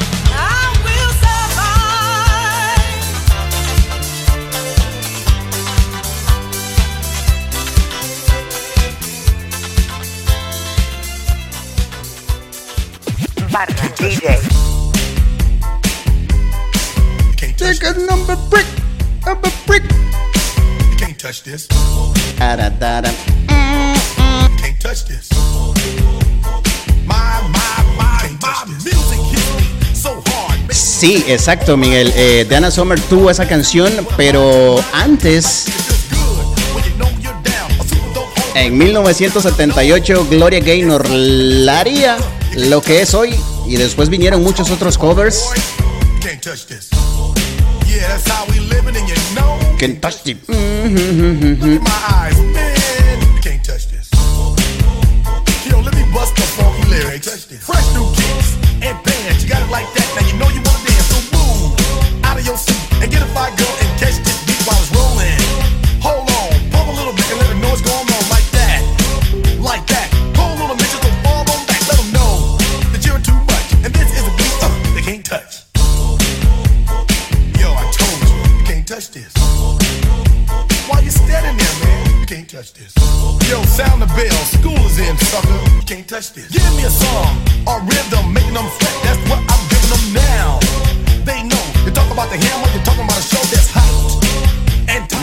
DJ. 13.95 14.39
Take 17.57 17.83
a 17.83 17.93
number 18.05 18.35
brick, 18.49 18.65
number 19.25 19.49
brick. 19.65 19.83
You 20.91 20.97
can't 20.97 21.17
touch 21.17 21.43
this. 21.43 21.67
Aradara. 22.39 23.11
Can't 23.47 24.79
touch 24.81 25.05
this. 25.05 25.29
My, 27.05 27.41
my, 27.49 27.83
my, 27.97 28.29
my 28.41 28.65
music 28.67 29.19
hits 29.31 29.55
me 29.55 29.95
so 29.95 30.21
hard. 30.27 30.71
Sí, 30.71 31.23
exacto, 31.27 31.77
Miguel. 31.77 32.11
Eh, 32.15 32.45
Dana 32.49 32.71
Summer 32.71 32.99
tuvo 32.99 33.31
esa 33.31 33.47
canción, 33.47 33.91
pero 34.17 34.83
antes, 34.93 35.65
en 38.55 38.77
1978, 38.77 40.27
Gloria 40.29 40.59
Gaynor 40.59 41.09
la 41.09 41.79
haría 41.79 42.17
lo 42.55 42.81
que 42.81 43.01
es 43.01 43.13
hoy 43.13 43.35
y 43.67 43.77
después 43.77 44.09
vinieron 44.09 44.43
muchos 44.43 44.69
otros 44.71 44.97
covers. 44.97 45.43
You 49.73 49.79
can't 49.79 50.01
touch 50.01 50.23
this. 50.23 50.55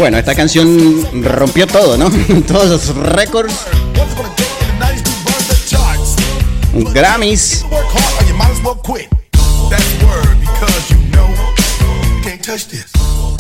Bueno, 0.03 0.19
esta 0.19 0.35
canción 0.35 1.23
rompió 1.23 1.65
todo, 1.69 1.97
¿no? 1.97 2.11
Todos 2.49 2.69
los 2.69 2.97
récords, 2.97 3.55
what's 3.97 4.11
it 4.11 4.17
gonna 4.17 4.35
take 4.35 4.51
in 4.61 4.81
the 4.81 4.85
90s 4.85 5.03
to 5.05 5.13
burn 5.23 5.45
the 5.47 5.55
charts? 5.69 6.17
Grammys. 6.93 7.65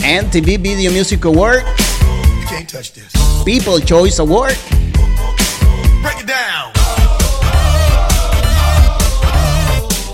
MTV 0.05 0.62
Video 0.62 0.92
Music 0.92 1.25
Award. 1.25 1.64
People 3.44 3.85
Choice 3.85 4.20
Award. 4.20 4.55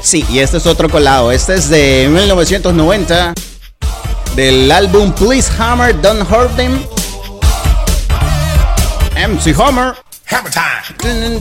Sí, 0.01 0.25
y 0.31 0.39
este 0.39 0.57
es 0.57 0.65
otro 0.65 0.89
colado. 0.89 1.31
Este 1.31 1.57
es 1.57 1.69
de 1.69 2.09
1990. 2.11 3.35
Del 4.39 4.71
álbum 4.71 5.13
Please 5.15 5.51
Hammer, 5.59 6.01
Don't 6.01 6.23
Hurt 6.31 6.55
Them. 6.55 6.79
MC 9.17 9.53
Hammer. 9.61 9.97
Hammer 10.31 10.53
time. 10.53 11.41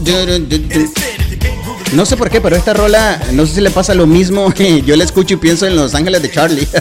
No 1.94 2.08
sé 2.08 2.18
por 2.18 2.32
qué, 2.32 2.42
pero 2.42 2.56
esta 2.56 2.74
rola, 2.74 3.22
no 3.34 3.46
sé 3.46 3.54
si 3.54 3.62
le 3.62 3.70
pasa 3.70 3.94
lo 3.94 4.08
mismo. 4.08 4.52
Yo 4.84 4.96
la 4.96 5.04
escucho 5.04 5.36
y 5.36 5.38
pienso 5.38 5.68
en 5.68 5.76
Los 5.76 5.94
Ángeles 5.94 6.24
de 6.24 6.32
Charlie. 6.32 6.68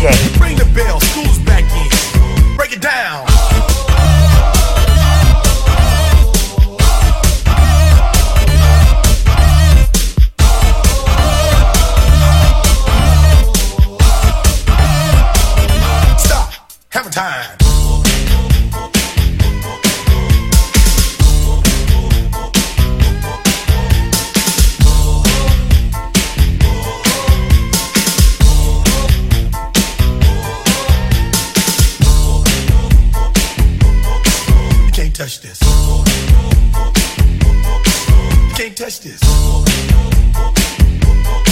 DJ. 0.00 0.40
Ring 0.40 0.56
the 0.56 0.64
bell, 0.74 0.98
school's 0.98 1.38
back 1.40 1.64
in. 1.64 2.56
Break 2.56 2.72
it 2.72 2.80
down. 2.80 3.29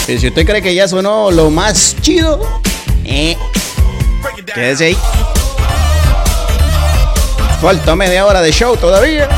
Y 0.08 0.18
si 0.18 0.28
usted 0.28 0.46
cree 0.46 0.62
que 0.62 0.74
ya 0.74 0.88
sonó 0.88 1.30
lo 1.30 1.50
más 1.50 1.94
chido, 2.00 2.40
eh, 3.04 3.36
quédese 4.54 4.86
ahí. 4.86 4.96
Falta 7.60 7.94
media 7.94 8.24
hora 8.24 8.40
de 8.40 8.50
show 8.50 8.74
todavía. 8.74 9.28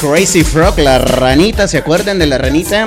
Crazy 0.00 0.44
Frog, 0.44 0.78
la 0.78 0.98
ranita, 0.98 1.66
¿se 1.66 1.76
acuerdan 1.76 2.20
de 2.20 2.26
la 2.26 2.38
ranita? 2.38 2.86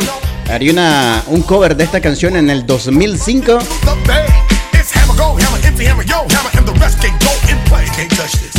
Haría 0.49 0.71
una, 0.71 1.21
un 1.27 1.41
cover 1.41 1.75
de 1.75 1.83
esta 1.83 1.99
canción 1.99 2.37
en 2.37 2.49
el 2.49 2.65
2005. 2.65 3.57
The 3.57 3.65
bang. 4.07 4.23
It's 4.73 4.95
hammer 4.95 5.17
go, 5.17 5.37
hammer 5.37 5.65
empty, 5.65 5.85
hammer 5.87 6.05
yo, 6.05 6.25
hammer 6.29 6.51
and 6.57 6.65
the 6.65 6.79
rest 6.79 7.01
can 7.01 7.11
go 7.19 7.31
and 7.51 7.61
play. 7.67 7.85
Can't 7.97 8.09
touch 8.15 8.31
this. 8.39 8.53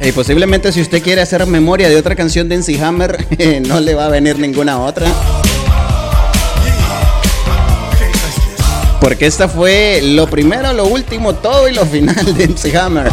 Y 0.00 0.10
posiblemente 0.10 0.72
si 0.72 0.80
usted 0.80 1.02
quiere 1.04 1.22
hacer 1.22 1.46
memoria 1.46 1.88
de 1.88 1.96
otra 1.96 2.16
canción 2.16 2.48
de 2.48 2.58
MC 2.58 2.82
Hammer, 2.82 3.26
no 3.68 3.78
le 3.78 3.94
va 3.94 4.06
a 4.06 4.08
venir 4.08 4.36
ninguna 4.38 4.80
otra. 4.80 5.06
Porque 9.00 9.26
esta 9.26 9.48
fue 9.48 10.00
lo 10.02 10.28
primero, 10.28 10.72
lo 10.72 10.86
último, 10.86 11.34
todo 11.34 11.68
y 11.68 11.74
lo 11.74 11.86
final 11.86 12.36
de 12.36 12.48
MC 12.48 12.74
Hammer. 12.76 13.12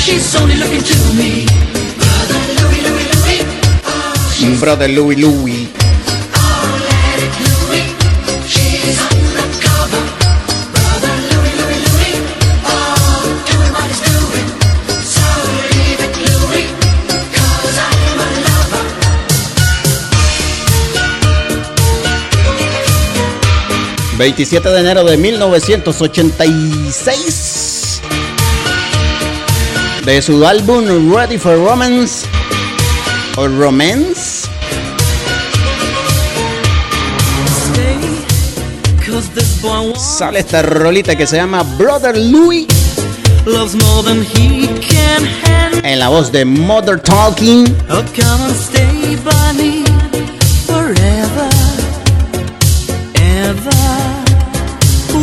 she's. 0.00 0.32
Brother 0.32 0.48
Louie, 2.58 2.80
Louie, 2.86 3.06
Louie. 3.12 3.42
Oh, 3.84 3.88
she's 4.34 4.58
Brother 4.60 4.88
Louie 4.88 5.16
Louie. 5.16 5.68
She's 8.46 8.98
undercover, 9.10 10.02
brother 10.74 11.14
Louie, 11.30 11.54
Louie, 11.60 11.80
Louie. 11.86 12.16
Oh, 12.64 12.68
doing 13.48 13.72
what 13.76 13.88
he's 13.90 14.02
doing. 14.10 14.48
So 15.14 15.26
leave 15.70 16.00
it, 16.06 16.14
Louie, 16.26 16.68
'cause 17.34 17.76
I'm 17.88 18.18
a 18.20 18.22
lover. 18.46 18.86
27 24.16 24.70
de 24.70 24.80
enero 24.80 25.04
de 25.04 25.16
1986. 25.16 27.59
De 30.04 30.22
su 30.22 30.46
álbum 30.46 31.12
Ready 31.14 31.38
for 31.38 31.58
Romance. 31.58 32.26
O 33.36 33.48
Romance. 33.48 34.48
Sale 39.98 40.40
esta 40.40 40.62
rolita 40.62 41.16
que 41.16 41.26
se 41.26 41.36
llama 41.36 41.62
Brother 41.78 42.16
handle. 42.16 42.66
En 45.90 45.98
la 45.98 46.08
voz 46.08 46.30
de 46.32 46.44
Mother 46.44 47.00
Talking. 47.00 47.64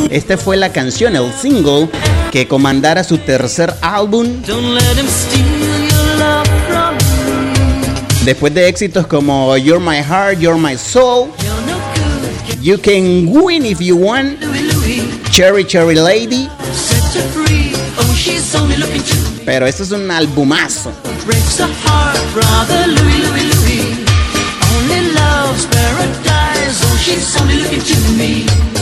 Esta 0.10 0.38
fue 0.38 0.58
la 0.58 0.72
canción, 0.72 1.16
el 1.16 1.32
single, 1.34 1.90
que 2.32 2.48
comandara 2.48 3.04
su 3.04 3.18
tercer 3.18 3.74
álbum. 3.82 4.42
Don't 4.46 4.74
let 4.74 4.98
him 4.98 5.08
steal 5.08 5.46
your 5.90 6.18
love 6.20 6.48
from 6.68 6.96
me. 6.96 8.26
Después 8.26 8.54
de 8.54 8.68
éxitos 8.68 9.08
como 9.08 9.56
You're 9.56 9.80
My 9.80 9.98
Heart, 10.00 10.40
You're 10.40 10.60
My 10.60 10.78
Soul, 10.78 11.30
You 12.62 12.78
Can 12.82 13.28
Win 13.28 13.66
If 13.66 13.80
You 13.80 13.98
Want. 13.98 14.40
Cherry 15.32 15.66
Cherry 15.66 15.96
Lady. 15.96 16.50
Oh. 16.50 16.68
Pero 19.46 19.66
este 19.68 19.84
es 19.84 19.92
un 19.92 20.10
albumazo. 20.12 20.92
Only 24.78 25.14
love's 25.14 25.66
paradise. 25.68 26.82
Oh, 26.84 26.98
she's 26.98 27.36
only 27.40 27.56
looking 27.56 27.82
to 27.82 28.12
me. 28.18 28.77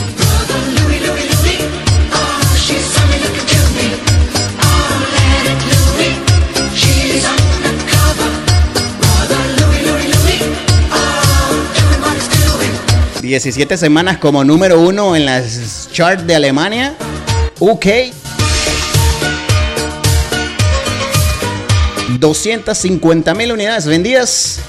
17 13.36 13.76
semanas 13.76 14.16
como 14.16 14.44
número 14.44 14.80
uno 14.80 15.14
en 15.14 15.26
las 15.26 15.90
charts 15.92 16.26
de 16.26 16.34
Alemania, 16.34 16.94
UK. 17.60 17.86
250 22.18 23.34
mil 23.34 23.52
unidades 23.52 23.84
vendidas. 23.84 24.60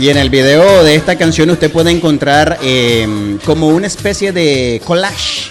Y 0.00 0.10
en 0.10 0.16
el 0.16 0.30
video 0.30 0.84
de 0.84 0.94
esta 0.94 1.18
canción 1.18 1.50
usted 1.50 1.72
puede 1.72 1.90
encontrar 1.90 2.58
eh, 2.62 3.36
como 3.44 3.66
una 3.68 3.88
especie 3.88 4.30
de 4.30 4.80
collage. 4.84 5.50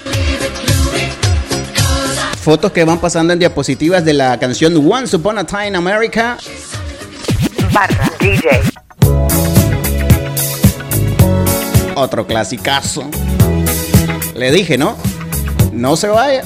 Fotos 2.42 2.72
que 2.72 2.86
van 2.86 3.00
pasando 3.00 3.34
en 3.34 3.40
diapositivas 3.40 4.06
de 4.06 4.14
la 4.14 4.40
canción 4.40 4.74
Once 4.90 5.14
Upon 5.18 5.38
a 5.40 5.44
Time 5.44 5.68
in 5.68 5.76
America. 5.76 6.38
barra 7.74 8.10
DJ, 8.22 8.62
Otro 11.96 12.26
clasicazo. 12.26 13.10
Le 14.34 14.52
dije, 14.54 14.78
¿no? 14.78 14.96
No 15.74 15.98
se 15.98 16.08
vaya. 16.08 16.44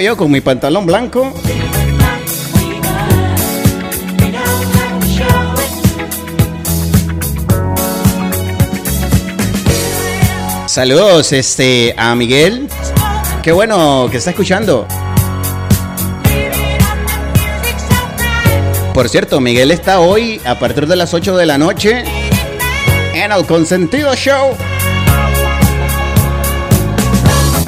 Yo 0.00 0.16
con 0.16 0.30
mi 0.30 0.40
pantalón 0.40 0.86
blanco. 0.86 1.32
Saludos 10.66 11.32
este, 11.32 11.94
a 11.96 12.14
Miguel. 12.14 12.68
Qué 13.42 13.50
bueno 13.52 14.08
que 14.10 14.18
está 14.18 14.30
escuchando. 14.30 14.86
Por 18.94 19.08
cierto, 19.08 19.40
Miguel 19.40 19.70
está 19.70 20.00
hoy 20.00 20.40
a 20.44 20.58
partir 20.58 20.86
de 20.86 20.96
las 20.96 21.14
8 21.14 21.36
de 21.36 21.46
la 21.46 21.58
noche 21.58 22.04
en 23.14 23.32
el 23.32 23.46
Consentido 23.46 24.14
Show. 24.14 24.56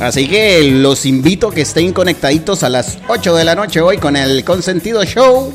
Así 0.01 0.26
que 0.28 0.62
los 0.62 1.05
invito 1.05 1.48
a 1.48 1.55
que 1.55 1.61
estén 1.61 1.92
conectaditos 1.92 2.62
a 2.62 2.70
las 2.70 2.98
8 3.07 3.36
de 3.36 3.44
la 3.44 3.55
noche 3.55 3.82
hoy 3.82 3.98
con 3.98 4.16
el 4.16 4.44
Consentido 4.44 5.05
Show. 5.05 5.53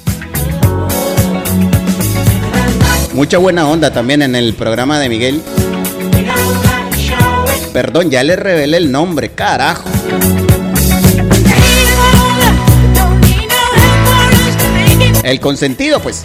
Mucha 3.13 3.39
buena 3.39 3.67
onda 3.67 3.91
también 3.91 4.21
en 4.21 4.35
el 4.35 4.53
programa 4.53 4.99
de 4.99 5.09
Miguel. 5.09 5.41
Perdón, 7.73 8.11
ya 8.11 8.23
le 8.23 8.35
revelé 8.35 8.77
el 8.77 8.91
nombre, 8.91 9.31
carajo. 9.31 9.89
El 15.23 15.39
consentido, 15.39 15.99
pues. 15.99 16.21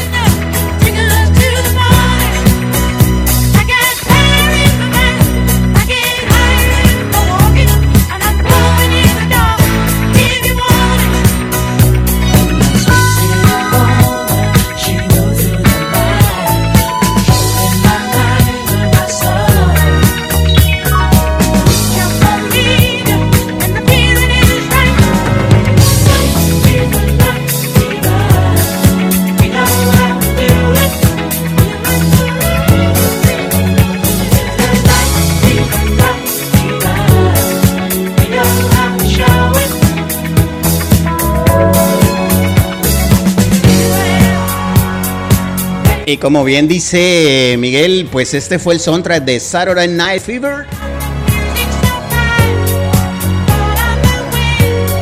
y 46.10 46.18
como 46.18 46.42
bien 46.42 46.66
dice 46.66 47.52
eh, 47.52 47.56
Miguel, 47.56 48.08
pues 48.10 48.34
este 48.34 48.58
fue 48.58 48.74
el 48.74 48.80
soundtrack 48.80 49.24
de 49.24 49.38
Saturday 49.38 49.86
Night 49.86 50.20
Fever. 50.20 50.66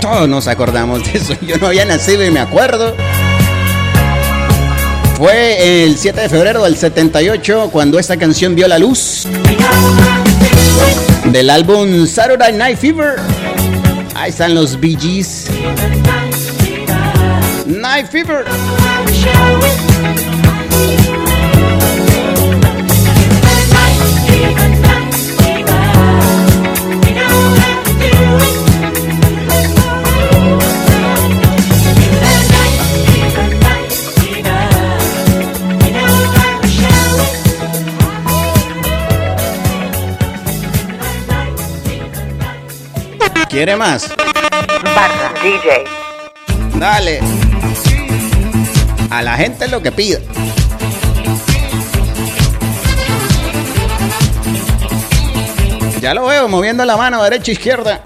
Todos 0.01 0.29
nos 0.29 0.47
acordamos 0.49 1.11
de 1.11 1.19
eso. 1.19 1.35
Yo 1.41 1.57
no 1.57 1.69
había 1.69 1.85
nacido 1.87 2.25
y 2.25 2.31
me 2.31 2.41
acuerdo. 2.41 2.95
Fue 5.17 5.85
el 5.85 5.97
7 5.97 6.21
de 6.21 6.29
febrero 6.29 6.63
del 6.65 6.77
78 6.77 7.71
cuando 7.73 7.99
esta 7.99 8.17
canción 8.17 8.55
vio 8.55 8.69
la 8.69 8.79
luz 8.79 9.27
del 11.25 11.51
álbum 11.51 12.07
Saturday 12.07 12.53
Night 12.53 12.79
Fever. 12.79 13.17
Ahí 14.15 14.31
están 14.31 14.55
los 14.55 14.79
Bee 14.79 14.97
Gees. 15.01 15.47
Night 17.67 18.09
Fever. 18.11 18.45
¿Quiere 43.59 43.75
más? 43.75 44.15
Barra 44.85 45.33
DJ. 45.43 45.85
Dale. 46.79 47.19
A 49.11 49.21
la 49.21 49.37
gente 49.37 49.67
lo 49.67 49.83
que 49.83 49.91
pida. 49.91 50.21
Ya 56.01 56.15
lo 56.15 56.27
veo 56.27 56.49
moviendo 56.49 56.85
la 56.85 56.97
mano 56.97 57.21
derecha 57.25 57.51
e 57.51 57.55
izquierda. 57.55 58.05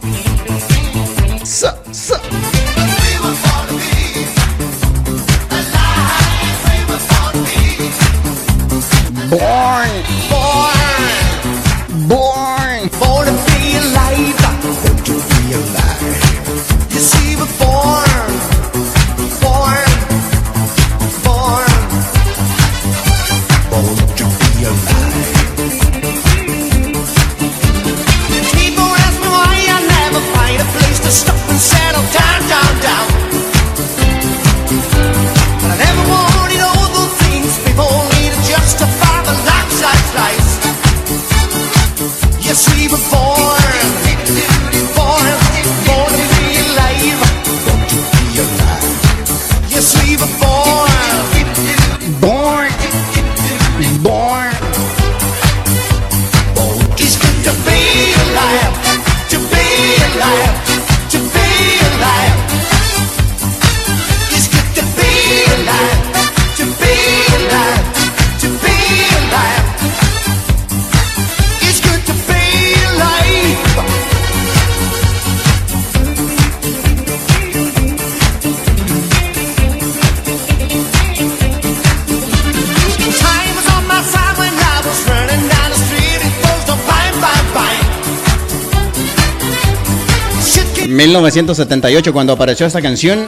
1978 91.32 92.12
cuando 92.12 92.34
apareció 92.34 92.66
esta 92.66 92.82
canción. 92.82 93.26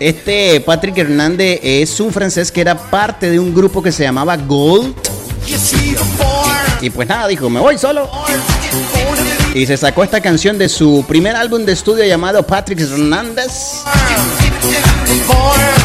Este 0.00 0.60
Patrick 0.62 0.96
Hernández 0.96 1.60
es 1.62 2.00
un 2.00 2.10
francés 2.10 2.50
que 2.50 2.62
era 2.62 2.74
parte 2.74 3.28
de 3.28 3.38
un 3.38 3.54
grupo 3.54 3.82
que 3.82 3.92
se 3.92 4.04
llamaba 4.04 4.38
Gold. 4.38 4.94
Y 6.80 6.88
pues 6.88 7.06
nada, 7.06 7.28
dijo, 7.28 7.50
me 7.50 7.60
voy 7.60 7.76
solo. 7.76 8.10
Y 9.54 9.66
se 9.66 9.76
sacó 9.76 10.02
esta 10.04 10.22
canción 10.22 10.56
de 10.56 10.70
su 10.70 11.04
primer 11.06 11.36
álbum 11.36 11.66
de 11.66 11.72
estudio 11.72 12.06
llamado 12.06 12.46
Patrick 12.46 12.80
Hernández. 12.80 13.82
for 15.24 15.81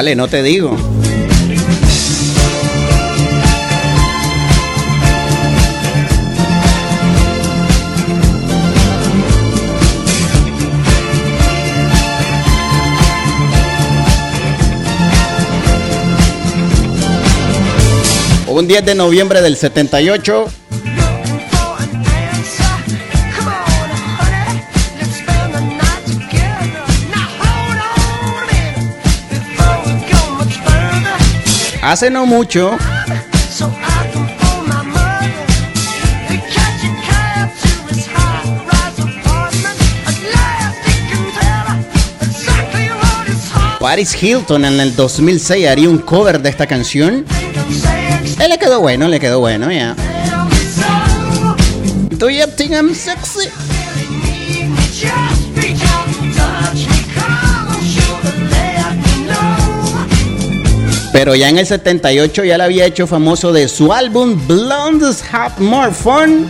Vale, 0.00 0.16
no 0.16 0.28
te 0.28 0.42
digo. 0.42 0.74
un 18.48 18.66
10 18.66 18.84
de 18.84 18.94
noviembre 18.94 19.42
del 19.42 19.56
78 19.56 20.59
Hace 31.90 32.08
no 32.08 32.24
mucho, 32.24 32.78
Paris 43.80 44.22
Hilton 44.22 44.66
en 44.66 44.78
el 44.78 44.94
2006 44.94 45.66
haría 45.66 45.88
un 45.88 45.98
cover 45.98 46.40
de 46.40 46.50
esta 46.50 46.68
canción. 46.68 47.26
Eh, 48.38 48.48
le 48.48 48.56
quedó 48.56 48.78
bueno, 48.78 49.08
le 49.08 49.18
quedó 49.18 49.40
bueno, 49.40 49.72
ya. 49.72 49.96
Do 52.10 52.30
you 52.30 52.46
think 52.56 52.70
I'm 52.70 52.94
sexy? 52.94 53.48
Pero 61.12 61.34
ya 61.34 61.48
en 61.48 61.58
el 61.58 61.66
78 61.66 62.44
ya 62.44 62.56
la 62.56 62.64
había 62.64 62.86
hecho 62.86 63.06
famoso 63.06 63.52
de 63.52 63.66
su 63.68 63.92
álbum 63.92 64.40
Blondes 64.46 65.22
Have 65.32 65.54
More 65.58 65.90
Fun. 65.92 66.48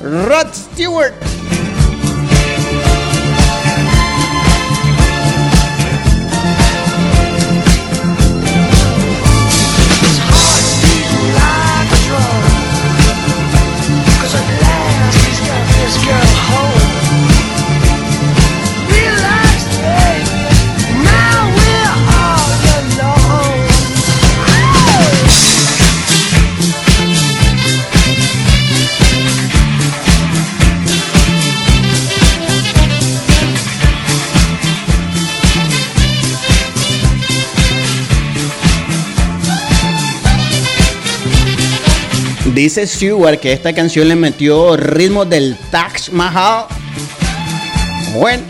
Rod 0.00 0.46
Stewart. 0.54 1.31
Dice 42.54 42.86
Stewart 42.86 43.40
que 43.40 43.50
esta 43.54 43.72
canción 43.72 44.08
le 44.08 44.14
metió 44.14 44.76
ritmo 44.76 45.24
del 45.24 45.56
Taj 45.70 46.10
Mahal. 46.10 46.66
Bueno. 48.12 48.42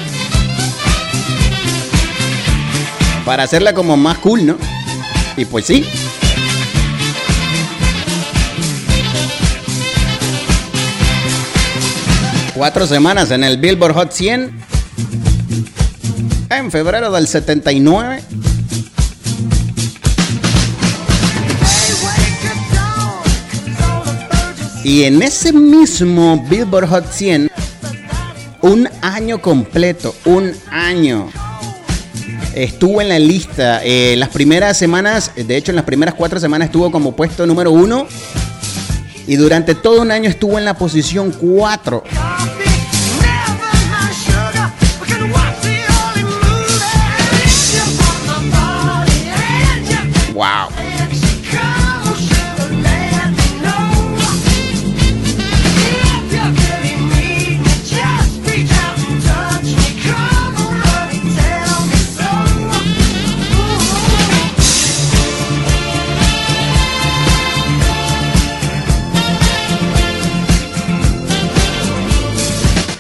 Para 3.25 3.45
hacerla 3.45 3.73
como 3.73 3.97
más 3.97 4.19
cool, 4.19 4.45
¿no? 4.45 4.57
Y 5.37 5.45
pues 5.45 5.67
sí. 5.67 5.85
Cuatro 12.55 12.89
semanas 12.89 13.31
en 13.31 13.45
el 13.45 13.57
Billboard 13.59 13.95
Hot 13.95 14.11
100. 14.11 14.51
En 16.51 16.71
febrero 16.73 17.13
del 17.13 17.29
79. 17.29 18.21
Y 24.85 25.05
en 25.05 25.23
ese 25.23 25.53
mismo 25.53 26.45
Billboard 26.49 26.89
Hot 26.89 27.11
100, 27.11 27.51
un 28.63 28.89
año 29.01 29.41
completo, 29.41 30.15
un 30.25 30.53
año, 30.71 31.31
estuvo 32.55 33.01
en 33.01 33.09
la 33.09 33.19
lista. 33.21 33.81
Eh, 33.85 34.17
las 34.17 34.31
primeras 34.31 34.77
semanas, 34.77 35.31
de 35.37 35.57
hecho 35.57 35.71
en 35.71 35.77
las 35.77 35.85
primeras 35.85 36.15
cuatro 36.15 36.41
semanas 36.41 36.67
estuvo 36.67 36.91
como 36.91 37.15
puesto 37.15 37.47
número 37.47 37.71
uno. 37.71 38.09
Y 39.29 39.37
durante 39.37 39.77
todo 39.77 40.03
un 40.03 40.11
año 40.11 40.29
estuvo 40.29 40.59
en 40.59 40.65
la 40.65 40.75
posición 40.75 41.31
4. 41.31 42.03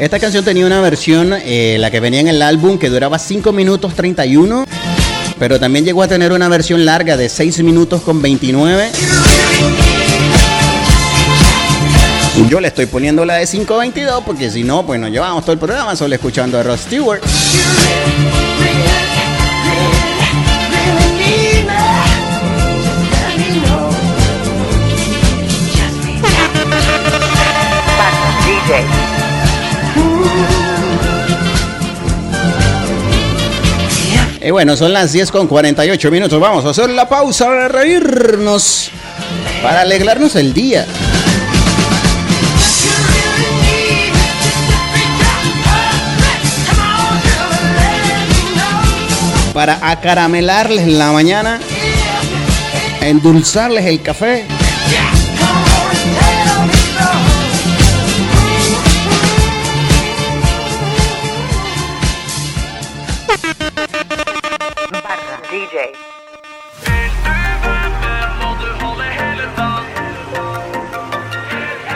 Esta 0.02 0.18
canción 0.18 0.44
tenía 0.44 0.66
una 0.66 0.80
versión, 0.80 1.32
eh, 1.32 1.76
la 1.78 1.88
que 1.92 2.00
venía 2.00 2.18
en 2.18 2.26
el 2.26 2.42
álbum, 2.42 2.76
que 2.76 2.90
duraba 2.90 3.20
5 3.20 3.52
minutos 3.52 3.94
31, 3.94 4.66
pero 5.38 5.60
también 5.60 5.84
llegó 5.84 6.02
a 6.02 6.08
tener 6.08 6.32
una 6.32 6.48
versión 6.48 6.84
larga 6.84 7.16
de 7.16 7.28
6 7.28 7.62
minutos 7.62 8.02
con 8.02 8.20
29. 8.20 8.90
Yo 12.48 12.58
le 12.58 12.66
estoy 12.66 12.86
poniendo 12.86 13.24
la 13.24 13.34
de 13.34 13.44
5.22 13.44 14.24
porque 14.24 14.50
si 14.50 14.64
no, 14.64 14.84
pues 14.84 14.98
nos 14.98 15.12
llevamos 15.12 15.44
todo 15.44 15.52
el 15.52 15.60
programa 15.60 15.94
solo 15.94 16.12
escuchando 16.16 16.58
a 16.58 16.64
Ross 16.64 16.80
Stewart. 16.80 17.20
Y 34.44 34.50
bueno, 34.50 34.76
son 34.76 34.92
las 34.92 35.12
10 35.12 35.30
con 35.30 35.46
48 35.46 36.10
minutos. 36.10 36.40
Vamos 36.40 36.64
a 36.64 36.70
hacer 36.70 36.90
la 36.90 37.08
pausa 37.08 37.46
para 37.46 37.68
reírnos, 37.68 38.90
para 39.62 39.82
alegrarnos 39.82 40.34
el 40.34 40.52
día. 40.52 40.84
Para 49.54 49.78
acaramelarles 49.88 50.88
la 50.88 51.12
mañana, 51.12 51.60
endulzarles 53.00 53.86
el 53.86 54.02
café. 54.02 54.44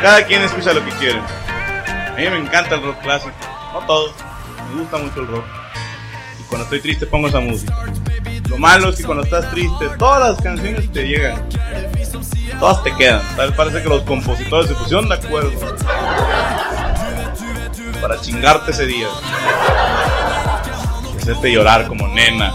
Cada 0.06 0.24
quien 0.24 0.40
escucha 0.40 0.72
lo 0.72 0.84
que 0.84 0.92
quiere. 0.92 1.18
A 1.18 2.14
mí 2.16 2.30
me 2.30 2.38
encanta 2.38 2.76
el 2.76 2.82
rock 2.84 3.02
clásico. 3.02 3.32
No 3.72 3.80
todos. 3.86 4.12
Me 4.72 4.82
gusta 4.82 4.98
mucho 4.98 5.20
el 5.20 5.26
rock. 5.26 5.44
Y 6.38 6.44
cuando 6.44 6.62
estoy 6.62 6.80
triste 6.80 7.06
pongo 7.06 7.26
esa 7.26 7.40
música. 7.40 7.74
Lo 8.48 8.56
malo 8.56 8.90
es 8.90 8.98
que 8.98 9.02
cuando 9.02 9.24
estás 9.24 9.50
triste, 9.50 9.88
todas 9.98 10.30
las 10.30 10.40
canciones 10.40 10.92
te 10.92 11.08
llegan. 11.08 11.44
Todas 12.60 12.84
te 12.84 12.94
quedan. 12.94 13.20
Tal 13.36 13.52
parece 13.54 13.82
que 13.82 13.88
los 13.88 14.02
compositores 14.02 14.68
se 14.68 14.76
pusieron 14.76 15.08
de 15.08 15.16
acuerdo. 15.16 15.50
Para 18.00 18.20
chingarte 18.20 18.70
ese 18.70 18.86
día. 18.86 19.08
Hacerte 21.20 21.50
llorar 21.50 21.88
como 21.88 22.06
nena. 22.06 22.52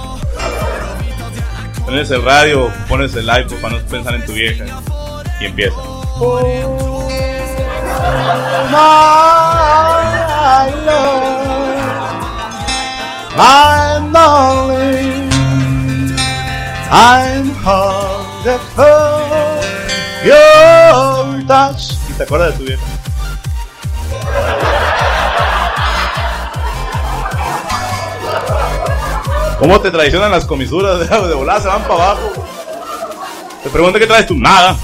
Pones 1.83 2.09
el 2.11 2.23
radio, 2.23 2.71
pones 2.87 3.13
el 3.13 3.25
iPod 3.25 3.57
para 3.59 3.75
no 3.75 3.85
pensar 3.87 4.15
en 4.15 4.25
tu 4.25 4.31
vieja. 4.31 4.63
Y 5.41 5.47
empieza. 5.47 5.75
I'm 13.37 14.11
lonely. 14.11 15.29
I'm 16.91 17.49
hungry 17.63 18.57
for 18.75 19.61
your 20.25 21.45
touch. 21.47 21.93
¿Y 22.09 22.13
te 22.13 22.23
acuerdas 22.23 22.51
de 22.51 22.57
tu 22.57 22.63
vieja? 22.65 22.83
¿Cómo 29.59 29.79
te 29.79 29.91
traicionan 29.91 30.31
las 30.31 30.45
comisuras? 30.45 30.99
De, 30.99 31.05
de 31.27 31.35
volada 31.35 31.61
se 31.61 31.67
van 31.67 31.83
para 31.83 31.93
abajo. 31.93 32.31
Te 33.63 33.69
pregunta 33.69 33.99
qué 33.99 34.07
traes 34.07 34.25
tú. 34.25 34.35
Nada. 34.35 34.75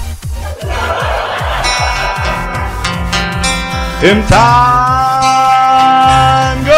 In 4.00 4.24
time 4.28 4.38
goes 6.62 6.70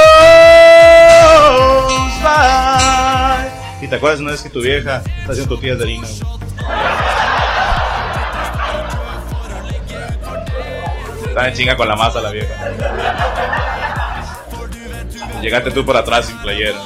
by. 2.22 3.50
¿Y 3.82 3.88
te 3.88 3.96
acuerdas 3.96 4.20
una 4.20 4.30
vez 4.30 4.40
que 4.40 4.48
tu 4.48 4.62
vieja 4.62 5.02
está 5.18 5.32
haciendo 5.32 5.54
tortillas 5.54 5.76
de 5.76 5.84
harina? 5.84 6.08
Estaba 11.28 11.48
en 11.48 11.54
chinga 11.54 11.76
con 11.76 11.88
la 11.88 11.96
masa 11.96 12.22
la 12.22 12.30
vieja. 12.30 12.54
Llegaste 15.42 15.72
tú 15.72 15.84
por 15.84 15.98
atrás 15.98 16.24
sin 16.24 16.38
playera. 16.38 16.78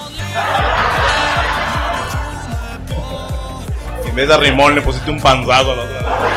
En 4.05 4.17
vez 4.17 4.29
de 4.29 4.37
rimón 4.37 4.75
le 4.75 4.83
pusiste 4.83 5.13
un 5.13 5.21
panzazo 5.21 5.71
a 5.71 5.77
la 5.77 5.83
otra. 5.83 6.34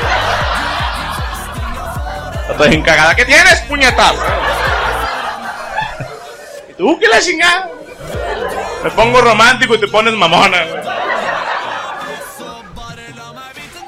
Estás 2.57 2.71
bien 2.71 2.81
cagada. 2.81 3.15
¿Qué 3.15 3.23
tienes, 3.23 3.61
puñetas? 3.67 4.15
¿Y 6.67 6.73
tú 6.73 6.97
qué 6.99 7.07
la 7.07 7.21
chingada? 7.21 7.69
Me 8.83 8.89
pongo 8.89 9.21
romántico 9.21 9.75
y 9.75 9.79
te 9.79 9.87
pones 9.87 10.15
mamona, 10.15 10.65
güey. 10.65 10.81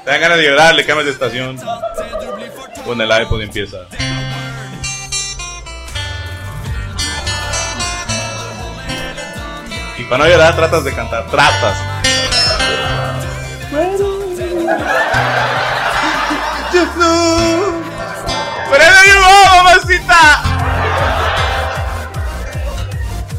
Te 0.04 0.10
dan 0.12 0.20
ganas 0.20 0.38
de 0.38 0.44
llorar, 0.44 0.76
le 0.76 0.86
cambias 0.86 1.06
de 1.06 1.10
estación. 1.10 1.60
Pon 2.84 3.00
el 3.00 3.22
iPod 3.22 3.42
empieza. 3.42 3.78
Y 9.98 10.04
para 10.04 10.18
no 10.18 10.30
llorar 10.30 10.54
tratas 10.54 10.84
de 10.84 10.94
cantar, 10.94 11.26
tratas. 11.26 11.76
¡Pero 13.72 14.30
no 16.96 17.59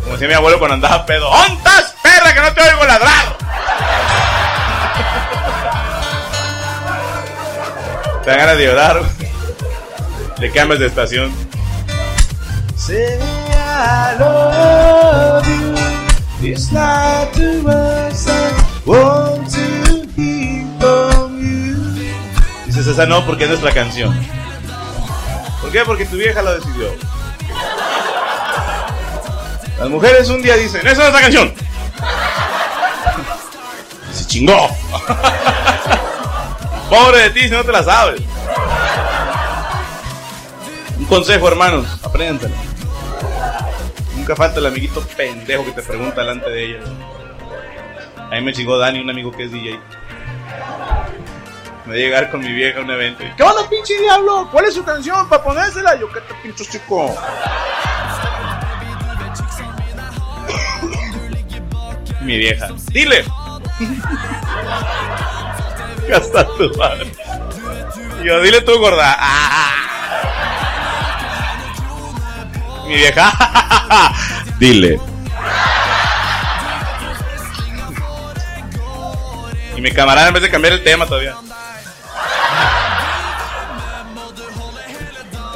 Como 0.02 0.14
decía 0.14 0.28
mi 0.28 0.34
abuelo 0.34 0.58
cuando 0.58 0.76
andaba 0.76 1.06
pedo. 1.06 1.30
¡Ontas, 1.30 1.94
perra, 2.02 2.34
que 2.34 2.42
no 2.42 2.54
te 2.54 2.62
oigo 2.62 2.86
ladrar! 2.86 3.38
Te 8.24 8.30
dan 8.30 8.40
ganas 8.40 8.58
de 8.58 8.66
llorar. 8.66 9.02
Le 10.40 10.52
cambias 10.52 10.80
de 10.80 10.88
estación. 10.88 11.32
Say 12.76 13.20
I 13.20 14.18
love 14.20 15.48
you. 15.48 15.76
It's 16.50 16.72
not 16.72 17.32
too 17.34 17.62
much 17.62 18.28
I 18.28 18.52
want 18.86 19.48
to 19.52 20.08
hear 20.16 20.66
from 20.80 21.40
you. 21.40 21.78
Dices, 22.66 22.88
esa 22.88 23.06
no 23.06 23.24
porque 23.26 23.44
es 23.44 23.50
nuestra 23.50 23.72
canción. 23.72 24.41
¿Por 25.72 25.80
qué? 25.80 25.86
Porque 25.86 26.06
tu 26.06 26.18
vieja 26.18 26.42
lo 26.42 26.54
decidió. 26.54 26.94
Las 29.80 29.88
mujeres 29.88 30.28
un 30.28 30.42
día 30.42 30.58
dicen, 30.58 30.82
esa 30.82 30.92
es 30.92 30.98
nuestra 30.98 31.22
canción. 31.22 31.54
Y 34.10 34.14
se 34.14 34.28
chingó. 34.28 34.58
Pobre 36.90 37.20
de 37.20 37.30
ti 37.30 37.44
si 37.44 37.52
no 37.52 37.64
te 37.64 37.72
la 37.72 37.84
sabes. 37.84 38.22
Un 41.00 41.06
consejo, 41.06 41.48
hermanos, 41.48 41.88
apréndanselo. 42.04 42.54
Nunca 44.18 44.36
falta 44.36 44.60
el 44.60 44.66
amiguito 44.66 45.00
pendejo 45.16 45.64
que 45.64 45.72
te 45.72 45.84
pregunta 45.84 46.20
delante 46.20 46.50
de 46.50 46.66
ella. 46.66 46.80
A 48.30 48.36
mí 48.36 48.42
me 48.42 48.52
chingó 48.52 48.78
Dani, 48.78 49.00
un 49.00 49.10
amigo 49.10 49.32
que 49.32 49.46
es 49.46 49.54
DJ. 49.54 49.80
Me 51.86 51.94
voy 51.94 52.02
a 52.02 52.06
llegar 52.06 52.32
con 52.32 52.42
mi 52.42 52.52
vieja 52.52 52.80
a 52.80 52.84
un 52.84 52.92
evento. 52.92 53.24
y, 53.24 53.36
¿Qué 53.36 53.44
onda, 53.44 53.68
pinche 53.70 53.98
diablo? 54.00 54.48
¿Cuál 54.52 54.66
es 54.66 54.74
su 54.74 54.84
canción 54.84 55.28
para 55.28 55.44
ponérsela? 55.44 56.00
Yo, 56.00 56.12
¿qué 56.12 56.22
te 56.22 56.34
pincho 56.36 56.64
chico? 56.64 57.16
mi 62.22 62.38
vieja. 62.38 62.68
Dile. 62.92 63.26
Hasta 66.16 66.46
tu 66.46 66.70
madre. 66.78 67.12
Yo, 68.24 68.42
dile 68.42 68.62
tú, 68.62 68.78
gorda. 68.80 69.18
Ah. 69.20 69.72
Mi 72.88 72.96
vieja. 72.96 73.32
dile. 74.60 75.00
Y 79.76 79.82
mi 79.82 79.92
camarada 79.92 80.28
en 80.28 80.34
vez 80.34 80.44
de 80.44 80.50
cambiar 80.50 80.74
el 80.74 80.84
tema 80.84 81.06
todavía. 81.06 81.36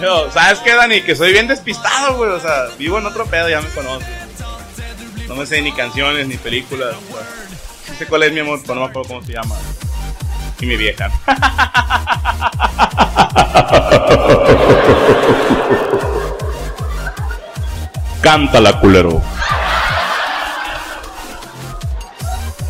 Yo, 0.05 0.29
¿sabes 0.31 0.59
qué, 0.59 0.75
Dani? 0.75 1.01
Que 1.01 1.15
soy 1.15 1.31
bien 1.31 1.47
despistado, 1.47 2.17
güey. 2.17 2.29
O 2.29 2.39
sea, 2.39 2.67
vivo 2.77 2.99
en 2.99 3.07
otro 3.07 3.25
pedo, 3.25 3.49
ya 3.49 3.59
me 3.59 3.69
conoces. 3.69 4.07
No 5.27 5.35
me 5.35 5.47
sé 5.47 5.63
ni 5.63 5.71
canciones 5.71 6.27
ni 6.27 6.37
películas. 6.37 6.93
o 6.93 6.99
sea, 7.11 7.25
sí 7.87 7.95
sé 7.97 8.05
cuál 8.05 8.21
es 8.21 8.31
mi 8.31 8.41
amor, 8.41 8.59
pero 8.61 8.75
no 8.75 8.81
me 8.81 8.87
acuerdo 8.87 9.07
cómo 9.07 9.23
se 9.23 9.33
llama. 9.33 9.55
Y 10.59 10.67
mi 10.67 10.77
vieja. 10.77 11.09
Cántala, 18.21 18.79
culero. 18.79 19.23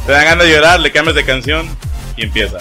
Te 0.05 0.11
dan 0.13 0.23
ganas 0.23 0.45
de 0.45 0.53
llorar, 0.53 0.79
le 0.79 0.89
cambias 0.93 1.17
de 1.17 1.25
canción 1.25 1.67
y 2.15 2.23
empieza. 2.23 2.59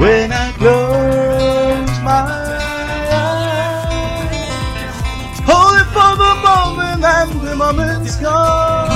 When 0.00 0.32
I 0.32 0.52
close 0.52 2.00
my 2.00 2.24
eyes, 3.12 4.30
holding 5.44 5.88
for 5.92 6.12
the 6.24 6.32
moment 6.48 7.04
and 7.04 7.30
the 7.46 7.54
moment's 7.54 8.16
gone. 8.16 8.88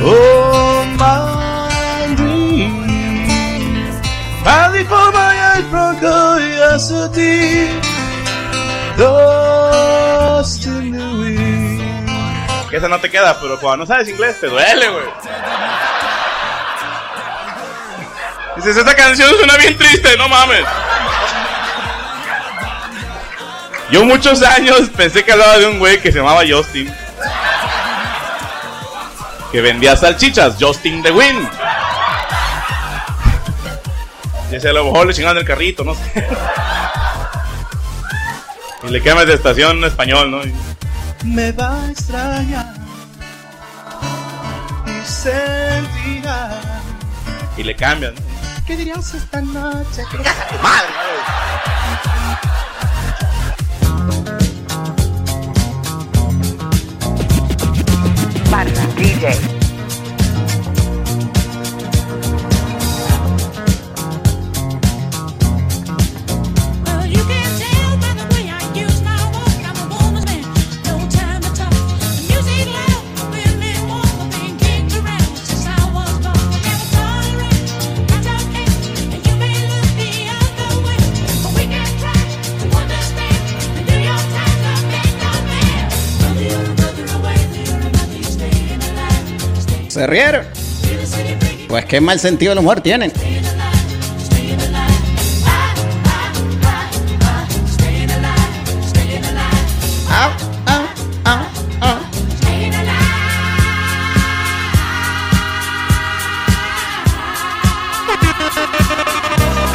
Oh, 0.00 0.86
my 0.98 2.14
dream, 2.16 2.72
finally 4.42 4.84
for 4.84 5.12
my 5.12 5.32
eyes 5.50 5.66
from 5.68 5.92
curiosity, 6.00 7.68
lost 8.96 10.64
in 10.66 10.90
the 10.92 11.08
wind. 11.20 11.82
Que 12.70 12.76
esa 12.78 12.88
no 12.88 12.98
te 12.98 13.10
queda, 13.10 13.38
pero 13.40 13.60
cuando 13.60 13.84
no 13.84 13.86
sabes 13.86 14.08
inglés 14.08 14.40
te 14.40 14.46
duele, 14.46 14.88
güey. 14.88 15.04
Dices, 18.66 18.78
esta 18.78 18.96
canción 18.96 19.30
suena 19.36 19.56
bien 19.58 19.78
triste, 19.78 20.16
no 20.16 20.28
mames. 20.28 20.64
Yo 23.92 24.04
muchos 24.04 24.42
años 24.42 24.90
pensé 24.96 25.24
que 25.24 25.30
hablaba 25.30 25.58
de 25.58 25.66
un 25.68 25.78
güey 25.78 26.02
que 26.02 26.10
se 26.10 26.18
llamaba 26.18 26.42
Justin. 26.48 26.92
Que 29.52 29.60
vendía 29.60 29.94
salchichas, 29.96 30.56
Justin 30.58 31.00
the 31.00 31.12
Wind. 31.12 31.48
Y 34.50 34.56
ese 34.56 34.70
a 34.70 34.72
lo 34.72 34.86
mejor 34.86 35.06
le 35.06 35.14
chingaban 35.14 35.38
el 35.38 35.44
carrito, 35.44 35.84
no 35.84 35.94
sé. 35.94 36.26
Y 38.82 38.90
le 38.90 39.00
quemas 39.00 39.28
de 39.28 39.34
estación 39.34 39.78
en 39.78 39.84
español, 39.84 40.28
¿no? 40.28 40.40
Me 41.22 41.52
va 41.52 41.84
a 41.84 41.90
extrañar 41.92 42.74
y 44.86 45.06
sentirá. 45.06 46.50
Y 47.56 47.62
le 47.62 47.76
cambian, 47.76 48.12
¿no? 48.16 48.25
¿Qué 48.66 48.76
dirías 48.76 49.14
esta 49.14 49.40
noche? 49.40 50.02
¡Que 50.10 50.16
vengas 50.16 50.36
a 50.40 50.48
tu 50.48 50.58
madre! 50.60 50.92
Barra 58.50 58.86
DJ. 58.96 59.55
Pues 91.68 91.84
qué 91.86 92.00
mal 92.00 92.20
sentido 92.20 92.50
del 92.50 92.60
humor 92.60 92.80
tienen. 92.80 93.12
Au. 100.08 100.30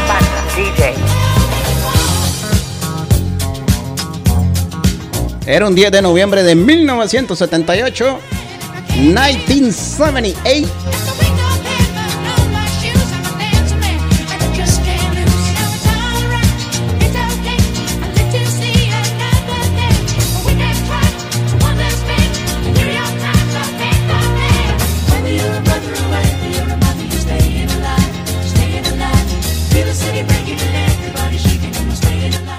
Banda 0.07 0.43
DJ. 0.55 0.93
Era 5.45 5.67
un 5.67 5.75
10 5.75 5.91
de 5.91 6.01
noviembre 6.01 6.43
de 6.43 6.55
1978. 6.55 8.19
1978. 8.97 10.67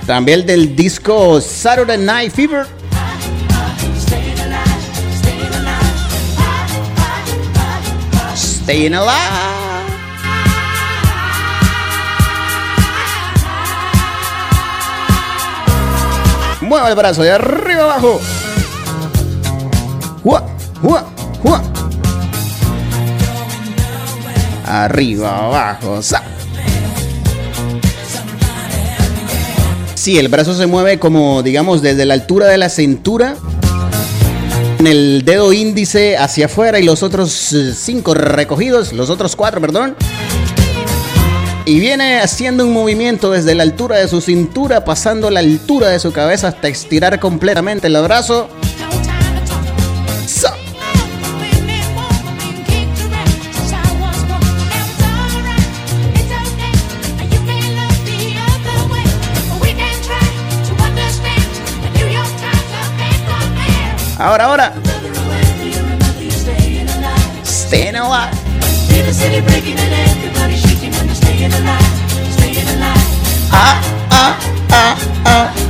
También 0.07 0.45
del 0.45 0.77
disco 0.77 1.41
Saturday 1.41 1.97
Night 1.97 2.35
Fever. 2.35 2.82
Alive. 8.73 9.03
Mueve 16.63 16.89
el 16.89 16.95
brazo 16.95 17.23
de 17.23 17.33
arriba 17.33 17.83
abajo. 17.83 18.19
Arriba, 24.65 25.37
abajo, 25.37 26.01
sa. 26.01 26.23
Sí, 29.95 30.19
el 30.19 30.29
brazo 30.29 30.55
se 30.55 30.67
mueve 30.67 30.99
como, 30.99 31.43
digamos, 31.43 31.83
desde 31.83 32.07
la 32.07 32.15
altura 32.15 32.47
de 32.47 32.57
la 32.57 32.71
cintura. 32.71 33.37
En 34.83 34.89
el 34.89 35.25
dedo 35.25 35.53
índice 35.53 36.17
hacia 36.17 36.47
afuera 36.47 36.81
y 36.81 36.83
los 36.83 37.05
otros 37.05 37.53
eh, 37.53 37.73
cinco 37.73 38.15
recogidos, 38.15 38.93
los 38.93 39.11
otros 39.11 39.37
cuatro, 39.37 39.61
perdón. 39.61 39.95
Y 41.65 41.79
viene 41.79 42.19
haciendo 42.19 42.67
un 42.67 42.73
movimiento 42.73 43.31
desde 43.31 43.55
la 43.55 43.63
altura 43.63 43.99
de 43.99 44.09
su 44.09 44.21
cintura, 44.21 44.85
pasando 44.85 45.31
la 45.31 45.39
altura 45.39 45.87
de 45.87 46.01
su 46.01 46.13
cabeza 46.13 46.49
hasta 46.49 46.67
estirar 46.67 47.21
completamente 47.21 47.87
el 47.87 47.97
brazo. 48.03 48.49
Ahora, 64.23 64.45
ahora. 64.45 64.73
Staying 67.43 67.97
alive. 67.97 68.31
Ah, 73.51 73.81
ah, 74.11 74.37
ah, 74.71 74.97
ah. 75.27 75.62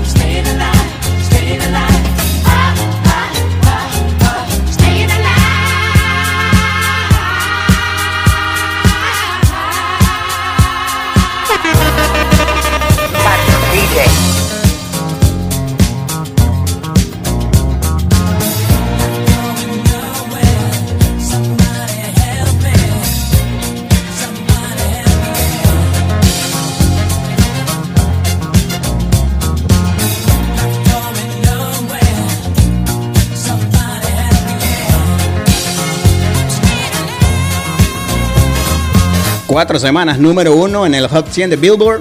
Cuatro 39.53 39.78
semanas 39.78 40.18
número 40.18 40.55
uno 40.55 40.86
en 40.86 40.94
el 40.94 41.07
Hot 41.09 41.28
100 41.28 41.50
de 41.50 41.57
Billboard. 41.57 42.00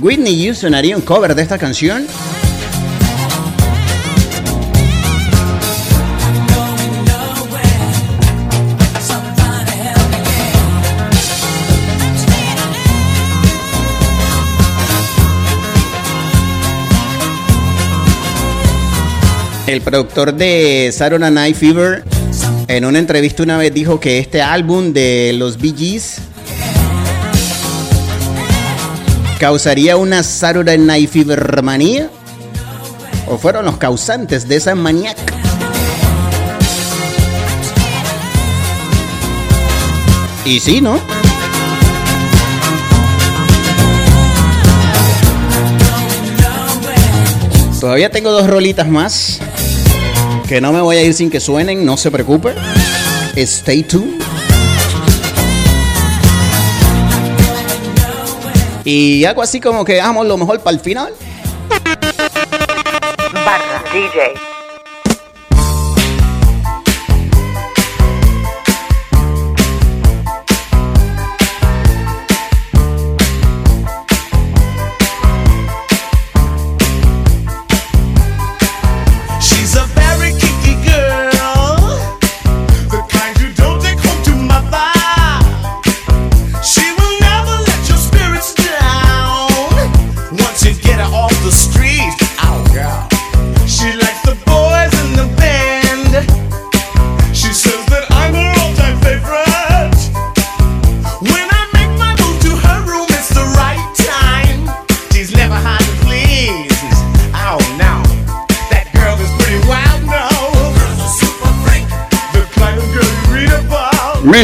Whitney 0.00 0.42
Houston 0.42 0.74
haría 0.74 0.96
un 0.96 1.02
cover 1.02 1.34
de 1.34 1.42
esta 1.42 1.58
canción. 1.58 2.06
El 19.68 19.82
productor 19.82 20.32
de 20.32 20.90
Saturday 20.94 21.30
Night 21.30 21.54
Fever 21.54 22.02
en 22.68 22.86
una 22.86 22.98
entrevista 22.98 23.42
una 23.42 23.58
vez 23.58 23.70
dijo 23.74 24.00
que 24.00 24.18
este 24.18 24.40
álbum 24.40 24.94
de 24.94 25.34
los 25.34 25.58
Bee 25.58 25.74
Gees 25.76 26.22
causaría 29.38 29.98
una 29.98 30.22
Saturday 30.22 30.78
Night 30.78 31.10
Fever 31.10 31.62
manía 31.62 32.08
o 33.26 33.36
fueron 33.36 33.66
los 33.66 33.76
causantes 33.76 34.48
de 34.48 34.56
esa 34.56 34.74
manía. 34.74 35.14
Y 40.46 40.60
sí, 40.60 40.80
¿no? 40.80 40.98
Todavía 47.78 48.10
tengo 48.10 48.32
dos 48.32 48.48
rolitas 48.48 48.88
más 48.88 49.42
que 50.48 50.62
no 50.62 50.72
me 50.72 50.80
voy 50.80 50.96
a 50.96 51.02
ir 51.02 51.12
sin 51.12 51.30
que 51.30 51.40
suenen, 51.40 51.84
no 51.84 51.98
se 51.98 52.10
preocupe. 52.10 52.54
Stay 53.36 53.82
tuned. 53.82 54.22
Y 58.84 59.26
algo 59.26 59.42
así 59.42 59.60
como 59.60 59.84
que 59.84 59.94
dejamos 59.94 60.26
lo 60.26 60.38
mejor 60.38 60.60
para 60.60 60.74
el 60.74 60.80
final. 60.80 61.12
Banda 63.34 63.84
DJ. 63.92 64.57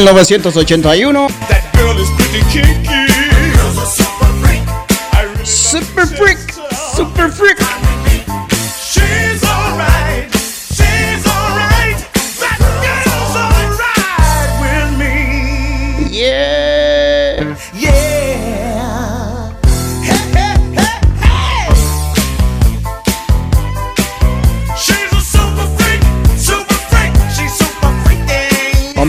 1981. 0.04 1.32
That 1.48 1.64
girl 1.72 1.96
is 1.96 2.10
pretty 2.20 2.44
kinky. 2.52 3.08
Girl's 3.56 3.78
a 3.80 3.88
super 3.88 4.28
freak. 4.44 4.60
I 5.16 5.24
really 5.32 5.44
Super 6.92 7.30
freak. 7.32 7.53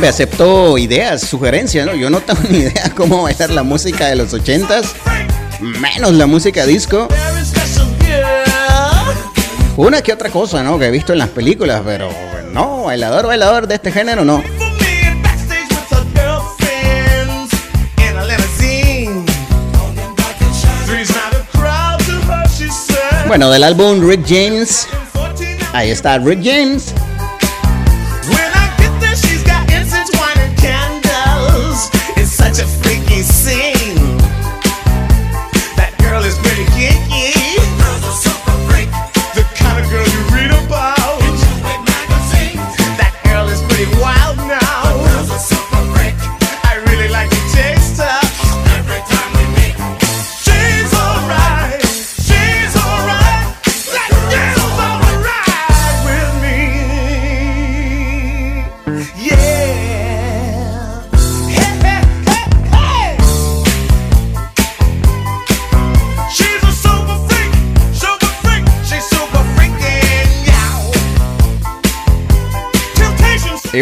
Hombre, 0.06 0.14
aceptó 0.14 0.78
ideas, 0.78 1.22
sugerencias, 1.22 1.84
¿no? 1.84 1.96
Yo 1.96 2.12
no 2.12 2.20
tengo 2.20 2.40
ni 2.52 2.60
idea 2.60 2.92
cómo 2.96 3.24
bailar 3.24 3.50
la 3.50 3.64
música 3.64 4.06
de 4.06 4.16
los 4.16 4.32
ochentas, 4.36 4.94
menos 5.60 6.14
la 6.14 6.28
música 6.28 6.64
disco. 6.68 7.08
Una 9.76 10.04
que 10.04 10.14
otra 10.14 10.30
cosa, 10.30 10.62
¿no? 10.62 10.78
Que 10.78 10.86
he 10.86 10.92
visto 10.92 11.12
en 11.12 11.18
las 11.18 11.30
películas, 11.30 11.82
pero 11.84 12.12
no, 12.54 12.84
bailador, 12.84 13.26
bailador 13.26 13.66
de 13.66 13.74
este 13.74 13.92
género, 13.92 14.24
no. 14.24 14.44
Bueno, 23.26 23.50
del 23.50 23.64
álbum 23.64 24.08
Rick 24.08 24.24
James, 24.28 24.88
14 25.14 25.58
ahí 25.74 25.90
está 25.90 26.20
Rick 26.20 26.42
James. 26.44 26.94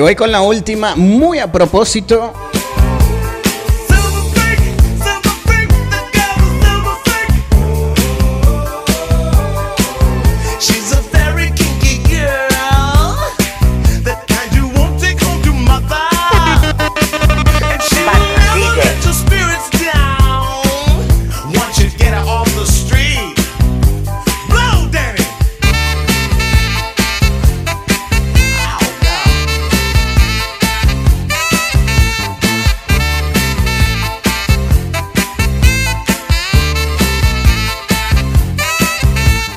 Voy 0.03 0.15
con 0.15 0.33
la 0.33 0.41
última, 0.41 0.95
muy 0.97 1.39
a 1.39 1.49
propósito. 1.49 2.33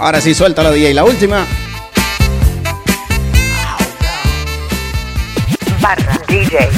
Ahora 0.07 0.21
sí, 0.21 0.35
suéltalo, 0.35 0.71
DJ. 0.71 0.95
La 0.95 1.03
última. 1.03 1.45
Barra 5.81 6.21
DJ. 6.29 6.71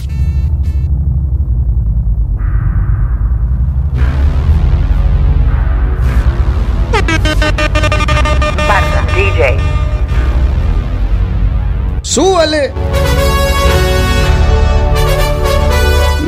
Barra 8.67 9.07
DJ. 9.15 9.59
¡Súbale! 12.01 12.73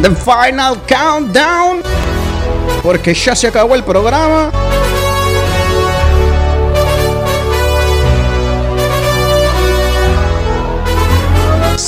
The 0.03 0.11
Final 0.11 0.79
Countdown. 0.87 1.83
Porque 2.83 3.15
ya 3.15 3.35
se 3.35 3.47
acabó 3.47 3.75
el 3.75 3.85
programa. 3.85 4.51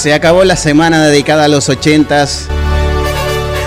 Se 0.03 0.13
acabó 0.13 0.43
la 0.43 0.57
semana 0.57 1.01
dedicada 1.01 1.45
a 1.45 1.49
los 1.49 1.69
ochentas. 1.69 2.49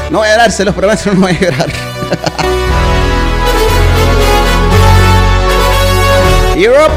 No 0.10 0.18
voy 0.18 0.28
a 0.28 0.32
llorar, 0.32 0.52
se 0.52 0.66
los 0.66 0.76
prometo, 0.76 1.10
no 1.14 1.22
voy 1.22 1.32
a 1.32 1.40
llorar. 1.40 1.70
Europe. 6.58 6.92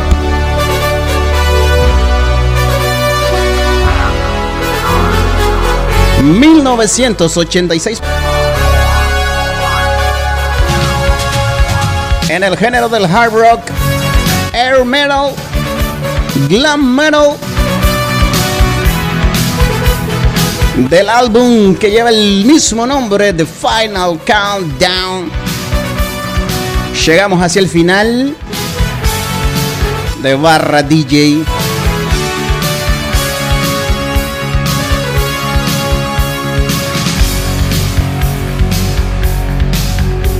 ...1986... 6.20 8.01
En 12.28 12.43
el 12.43 12.57
género 12.57 12.89
del 12.89 13.05
hard 13.05 13.32
rock... 13.32 13.61
...air 14.53 14.84
metal... 14.84 15.30
...glam 16.49 16.97
metal... 16.97 17.36
del 20.87 21.09
álbum 21.09 21.74
que 21.74 21.91
lleva 21.91 22.11
el 22.11 22.45
mismo 22.45 22.87
nombre, 22.87 23.33
The 23.33 23.45
Final 23.45 24.20
Countdown. 24.24 25.31
Llegamos 27.05 27.43
hacia 27.43 27.61
el 27.61 27.68
final 27.68 28.37
de 30.22 30.35
Barra 30.37 30.83
DJ. 30.83 31.43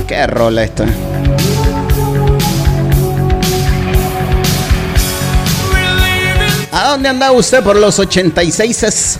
Qué 0.07 0.27
rola 0.27 0.63
esta. 0.63 0.85
¿A 6.71 6.87
dónde 6.91 7.09
andaba 7.09 7.33
usted 7.33 7.61
por 7.61 7.75
los 7.75 7.99
86? 7.99 9.18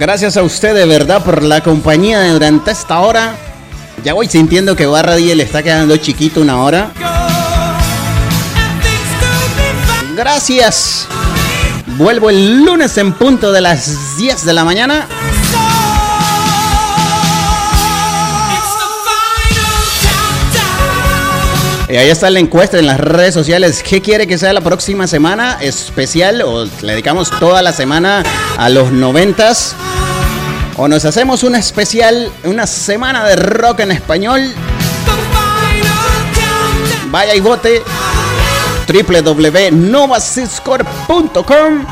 Gracias 0.00 0.38
a 0.38 0.42
usted 0.42 0.74
de 0.74 0.86
verdad 0.86 1.22
por 1.22 1.42
la 1.42 1.60
compañía 1.60 2.32
durante 2.32 2.70
esta 2.70 3.00
hora. 3.00 3.34
Ya 4.02 4.14
voy 4.14 4.28
sintiendo 4.28 4.74
que 4.74 4.86
Barra 4.86 5.14
DJ 5.14 5.34
le 5.34 5.42
está 5.42 5.62
quedando 5.62 5.94
chiquito 5.98 6.40
una 6.40 6.62
hora. 6.62 6.90
Gracias. 10.16 11.06
Vuelvo 11.98 12.30
el 12.30 12.64
lunes 12.64 12.96
en 12.96 13.12
punto 13.12 13.52
de 13.52 13.60
las 13.60 14.16
10 14.16 14.46
de 14.46 14.54
la 14.54 14.64
mañana. 14.64 15.06
Y 21.90 21.96
ahí 21.96 22.08
está 22.08 22.30
la 22.30 22.38
encuesta 22.38 22.78
en 22.78 22.86
las 22.86 23.00
redes 23.00 23.34
sociales. 23.34 23.82
¿Qué 23.82 24.00
quiere 24.00 24.26
que 24.26 24.38
sea 24.38 24.54
la 24.54 24.62
próxima 24.62 25.06
semana 25.06 25.58
especial? 25.60 26.40
¿O 26.40 26.64
le 26.64 26.92
dedicamos 26.92 27.28
toda 27.38 27.60
la 27.60 27.74
semana 27.74 28.22
a 28.56 28.70
los 28.70 28.92
noventas? 28.92 29.76
¿O 30.76 30.88
nos 30.88 31.04
hacemos 31.04 31.42
una 31.42 31.58
especial, 31.58 32.32
una 32.44 32.66
semana 32.66 33.26
de 33.26 33.36
rock 33.36 33.80
en 33.80 33.90
español? 33.90 34.54
Vaya 37.10 37.34
y 37.34 37.40
vote 37.40 37.82
www.novasiscore.com 38.86 41.86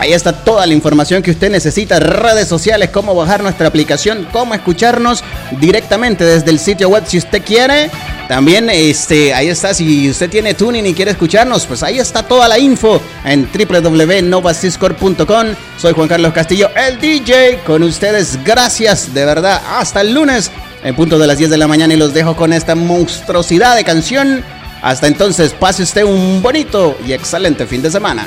Ahí 0.00 0.14
está 0.14 0.32
toda 0.32 0.66
la 0.66 0.72
información 0.72 1.22
que 1.22 1.30
usted 1.30 1.50
necesita, 1.50 2.00
redes 2.00 2.48
sociales, 2.48 2.88
cómo 2.88 3.14
bajar 3.14 3.42
nuestra 3.42 3.68
aplicación, 3.68 4.26
cómo 4.32 4.54
escucharnos 4.54 5.22
directamente 5.60 6.24
desde 6.24 6.50
el 6.50 6.58
sitio 6.58 6.88
web 6.88 7.04
si 7.06 7.18
usted 7.18 7.44
quiere. 7.44 7.90
También 8.30 8.70
este, 8.70 9.34
ahí 9.34 9.48
está, 9.48 9.74
si 9.74 10.08
usted 10.08 10.30
tiene 10.30 10.54
tuning 10.54 10.86
y 10.86 10.94
quiere 10.94 11.10
escucharnos, 11.10 11.66
pues 11.66 11.82
ahí 11.82 11.98
está 11.98 12.22
toda 12.22 12.46
la 12.46 12.60
info 12.60 13.02
en 13.24 13.48
www.novasiscore.com. 13.52 15.46
Soy 15.76 15.92
Juan 15.92 16.06
Carlos 16.06 16.32
Castillo, 16.32 16.70
el 16.76 17.00
DJ, 17.00 17.62
con 17.66 17.82
ustedes. 17.82 18.38
Gracias, 18.44 19.12
de 19.12 19.24
verdad. 19.24 19.60
Hasta 19.68 20.02
el 20.02 20.14
lunes, 20.14 20.52
en 20.84 20.94
punto 20.94 21.18
de 21.18 21.26
las 21.26 21.38
10 21.38 21.50
de 21.50 21.58
la 21.58 21.66
mañana, 21.66 21.92
y 21.92 21.96
los 21.96 22.14
dejo 22.14 22.36
con 22.36 22.52
esta 22.52 22.76
monstruosidad 22.76 23.74
de 23.74 23.82
canción. 23.82 24.44
Hasta 24.80 25.08
entonces, 25.08 25.52
pase 25.52 25.82
usted 25.82 26.04
un 26.04 26.40
bonito 26.40 26.96
y 27.04 27.12
excelente 27.12 27.66
fin 27.66 27.82
de 27.82 27.90
semana. 27.90 28.24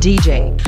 DJ. 0.00 0.67